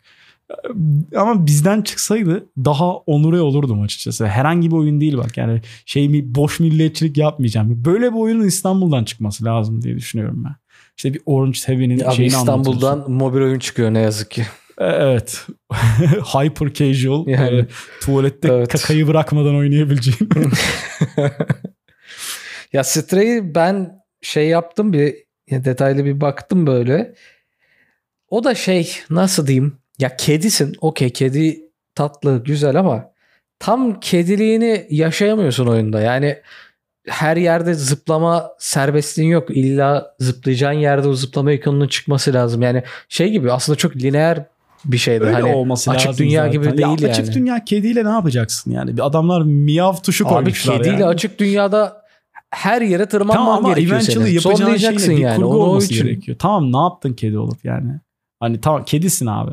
[1.15, 4.25] Ama bizden çıksaydı daha onure olurdum açıkçası.
[4.27, 7.85] Herhangi bir oyun değil bak yani şey mi boş milliyetçilik yapmayacağım.
[7.85, 10.55] Böyle bir oyunun İstanbul'dan çıkması lazım diye düşünüyorum ben.
[10.97, 12.27] İşte bir Orange Heavy'nin şeyini.
[12.27, 14.41] İstanbul'dan mobil oyun çıkıyor ne yazık ki.
[14.77, 15.47] E, Evet.
[16.33, 17.27] Hyper casual.
[17.27, 17.57] Yani.
[17.57, 17.67] e,
[18.01, 18.67] tuvalette Evet.
[18.67, 20.29] kakayı bırakmadan oynayabileceğin.
[22.75, 25.15] Ya Stray'i ben şey yaptım bir
[25.49, 27.13] ya detaylı bir baktım böyle.
[28.29, 29.77] O da şey nasıl diyeyim?
[29.99, 30.75] Ya kedisin.
[30.81, 31.61] Okey kedi
[31.95, 33.11] tatlı güzel ama
[33.59, 36.01] tam kediliğini yaşayamıyorsun oyunda.
[36.01, 36.37] Yani
[37.07, 39.49] her yerde zıplama serbestliğin yok.
[39.57, 42.61] İlla zıplayacağın yerde o zıplama ikonunun çıkması lazım.
[42.61, 44.45] Yani şey gibi aslında çok lineer
[44.85, 45.23] bir şeydi.
[45.23, 46.51] Öyle hani olması açık lazım dünya zaten.
[46.51, 47.35] gibi Ya değil Açık yani.
[47.35, 48.97] dünya kediyle ne yapacaksın yani?
[48.97, 51.05] Bir Adamlar miyav tuşu Abi koymuşlar kediyle yani.
[51.05, 52.04] açık dünyada
[52.51, 54.35] her yere tırmanman Tamam ama gerekiyor eventually senin.
[54.35, 55.35] yapacağın Sonlayacaksın şeyin bir yani.
[55.41, 56.05] kurgu olması için.
[56.05, 56.37] gerekiyor.
[56.39, 57.91] Tamam ne yaptın kedi olup yani?
[58.39, 59.51] Hani tamam kedisin abi.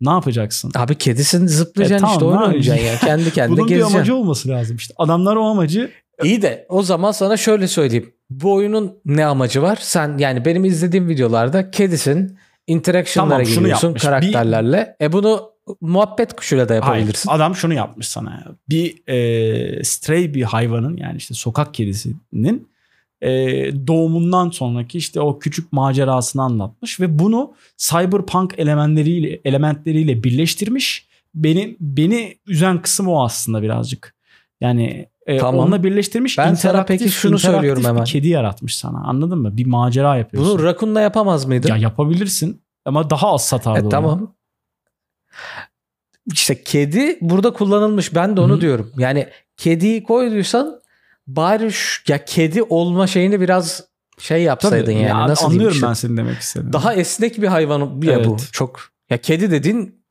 [0.00, 0.72] Ne yapacaksın?
[0.76, 2.96] Abi kedisin zıplayacaksın E, işte oyun oynayacaksın ya.
[2.98, 3.96] Kendi kendine Bunun bir gezeceksin.
[3.96, 4.94] amacı olması lazım işte.
[4.98, 5.90] Adamlar o amacı
[6.24, 8.12] İyi de o zaman sana şöyle söyleyeyim.
[8.30, 9.78] Bu oyunun ne amacı var?
[9.80, 12.38] Sen yani benim izlediğim videolarda kedisin.
[12.66, 14.02] Interaction'lara Tamam, giriyorsun yapmış.
[14.02, 14.96] karakterlerle.
[15.00, 15.50] E bunu
[15.80, 17.28] muhabbet kuşuyla da yapabilirsin.
[17.28, 18.30] Hayır, adam şunu yapmış sana.
[18.30, 18.46] ya.
[18.68, 22.68] Bir e, stray bir hayvanın yani işte sokak kedisinin
[23.20, 23.30] e,
[23.86, 31.06] doğumundan sonraki işte o küçük macerasını anlatmış ve bunu cyberpunk elementleriyle elementleriyle birleştirmiş.
[31.34, 34.14] Beni beni üzen kısım o aslında birazcık.
[34.60, 35.60] Yani e, Tamam.
[35.60, 36.38] onunla birleştirmiş.
[36.38, 38.04] Ben sana peki şunu söylüyorum bir hemen.
[38.04, 38.98] kedi yaratmış sana.
[38.98, 39.56] Anladın mı?
[39.56, 40.58] Bir macera yapıyorsun.
[40.58, 41.68] Bunu Rakun'la yapamaz mıydın?
[41.68, 43.86] ya yapabilirsin ama daha az satardı.
[43.86, 44.33] E, tamam.
[46.32, 48.14] İşte kedi burada kullanılmış.
[48.14, 48.60] Ben de onu Hı.
[48.60, 48.92] diyorum.
[48.98, 50.80] Yani kediyi koyduysan
[51.26, 53.84] bari şu, ya kedi olma şeyini biraz
[54.18, 55.02] şey yapsaydın Tabii, yani.
[55.08, 55.86] ya Nasıl anlıyorum işte.
[55.86, 56.72] ben senin demek istediğini.
[56.72, 58.30] Daha esnek bir hayvan ya bu.
[58.30, 58.48] Evet.
[58.52, 58.80] Çok
[59.10, 60.04] ya kedi dedin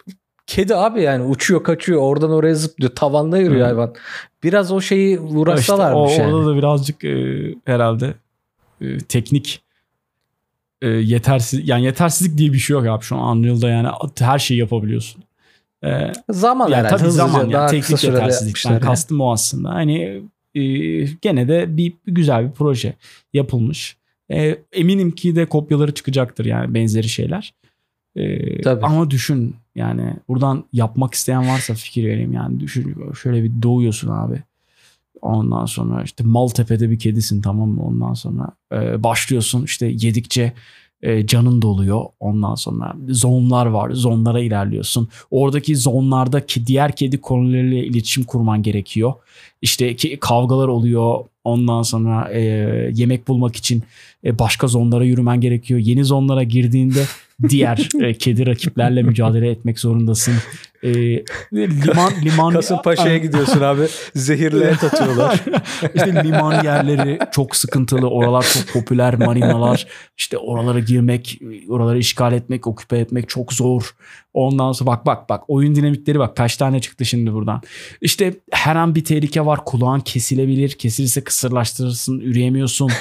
[0.47, 3.65] kedi abi yani uçuyor kaçıyor oradan oraya zıplıyor tavanda yürüyor Hı.
[3.65, 3.93] hayvan.
[4.43, 6.33] Biraz o şeyi İşte uğraşsalarmış o- yani.
[6.33, 7.15] Orada da birazcık e,
[7.65, 8.13] herhalde
[8.81, 9.63] e, teknik
[10.83, 13.87] e, yetersiz yani yetersizlik diye bir şey yok abi şu an Unreal'da yani
[14.19, 15.23] her şeyi yapabiliyorsun.
[15.85, 18.81] E, Zaman yani herhalde tabii zaman yani teknik yetersizlikten yani.
[18.81, 19.69] kastım o aslında.
[19.69, 20.21] Hani
[20.55, 20.61] e,
[21.03, 22.93] gene de bir güzel bir proje
[23.33, 23.97] yapılmış.
[24.31, 27.53] E, eminim ki de kopyaları çıkacaktır yani benzeri şeyler.
[28.15, 28.85] E, Tabii.
[28.85, 34.43] ama düşün yani buradan yapmak isteyen varsa fikir vereyim yani düşün şöyle bir doğuyorsun abi.
[35.23, 37.83] Ondan sonra işte Maltepe'de bir kedisin tamam mı?
[37.83, 40.53] Ondan sonra e, başlıyorsun işte yedikçe
[41.01, 42.05] e, canın doluyor.
[42.19, 43.91] Ondan sonra zonlar var.
[43.91, 45.07] Zonlara ilerliyorsun.
[45.31, 49.13] Oradaki zonlardaki diğer kedi kolonileriyle iletişim kurman gerekiyor.
[49.61, 51.25] İşte ki, kavgalar oluyor.
[51.43, 52.41] Ondan sonra e,
[52.93, 53.83] yemek bulmak için
[54.25, 55.79] e, başka zonlara yürümen gerekiyor.
[55.79, 57.03] Yeni zonlara girdiğinde
[57.49, 60.33] diğer e, kedi rakiplerle mücadele etmek zorundasın.
[60.83, 60.93] E,
[61.53, 63.81] liman liman Kasımpaşa'ya gidiyorsun abi.
[64.15, 65.43] Zehirli et atıyorlar.
[65.95, 68.09] işte liman yerleri çok sıkıntılı.
[68.09, 69.87] Oralar çok popüler marinalar.
[70.17, 73.95] İşte oralara girmek, oraları işgal etmek, oküpe etmek çok zor.
[74.33, 77.61] Ondan sonra bak bak bak oyun dinamikleri bak kaç tane çıktı şimdi buradan.
[78.01, 79.65] İşte her an bir tehlike var.
[79.65, 80.69] Kulağın kesilebilir.
[80.69, 82.91] Kesilirse kısırlaştırırsın, üreyemiyorsun.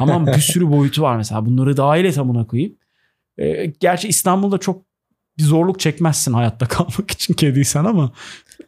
[0.00, 1.46] Ama bir sürü boyutu var mesela.
[1.46, 2.74] Bunları dahil et amına koyayım.
[3.38, 4.82] Ee, gerçi İstanbul'da çok
[5.38, 8.10] bir zorluk çekmezsin hayatta kalmak için kediysen ama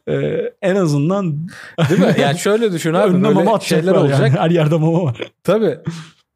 [0.09, 0.13] e,
[0.61, 1.47] en azından
[1.89, 2.15] Değil mi?
[2.21, 4.19] Yani şöyle düşün abi önüne böyle mama şeyler olacak.
[4.19, 4.31] yani.
[4.39, 5.31] Her yerde mama var.
[5.43, 5.77] Tabii.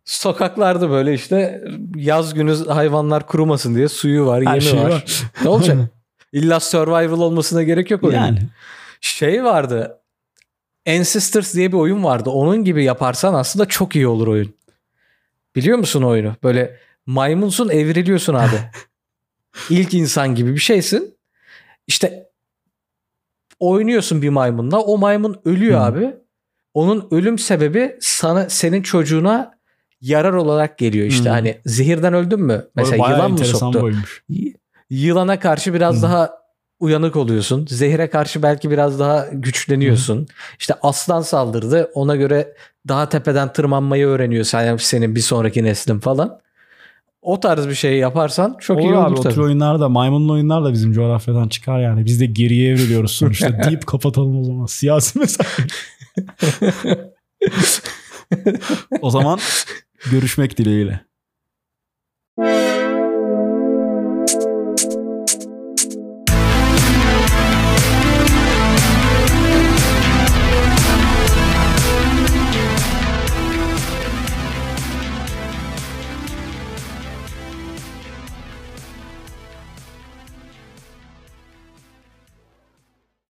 [0.05, 1.63] Sokaklarda böyle işte
[1.95, 4.89] yaz günü hayvanlar kurumasın diye suyu var, Her yemi şey var.
[4.89, 5.23] var.
[5.43, 5.77] Ne olacak?
[6.33, 8.19] İlla survival olmasına gerek yok oyunun.
[8.21, 8.39] Yani.
[9.01, 9.99] Şey vardı.
[10.87, 12.29] Ancestors diye bir oyun vardı.
[12.29, 14.53] Onun gibi yaparsan aslında çok iyi olur oyun.
[15.55, 16.35] Biliyor musun oyunu?
[16.43, 18.55] Böyle maymunsun evriliyorsun abi.
[19.69, 21.17] İlk insan gibi bir şeysin.
[21.87, 22.29] İşte
[23.59, 24.79] oynuyorsun bir maymunla.
[24.79, 25.83] O maymun ölüyor Hı.
[25.83, 26.15] abi.
[26.73, 29.57] Onun ölüm sebebi sana senin çocuğuna
[30.01, 31.05] yarar olarak geliyor.
[31.07, 31.33] İşte Hı.
[31.33, 32.67] hani zehirden öldün mü?
[32.75, 33.91] Mesela yılan mı soktu?
[34.29, 34.53] Y-
[34.89, 36.01] Yılana karşı biraz Hı.
[36.01, 36.42] daha
[36.83, 37.65] uyanık oluyorsun.
[37.69, 40.27] Zehre karşı belki biraz daha güçleniyorsun.
[40.59, 41.91] İşte aslan saldırdı.
[41.93, 42.53] Ona göre
[42.87, 44.57] daha tepeden tırmanmayı öğreniyorsun.
[44.59, 46.39] Yani senin bir sonraki neslin falan.
[47.21, 49.33] O tarz bir şey yaparsan çok Olur iyi abi olur o tabii.
[49.33, 52.05] tür oyunlar da maymunlu oyunlar da bizim coğrafyadan çıkar yani.
[52.05, 53.63] Biz de geriye evriliyoruz sonuçta.
[53.63, 54.65] Deyip kapatalım o zaman.
[54.65, 55.47] Siyasi mesaj.
[59.01, 59.39] o zaman
[60.11, 60.99] görüşmek dileğiyle.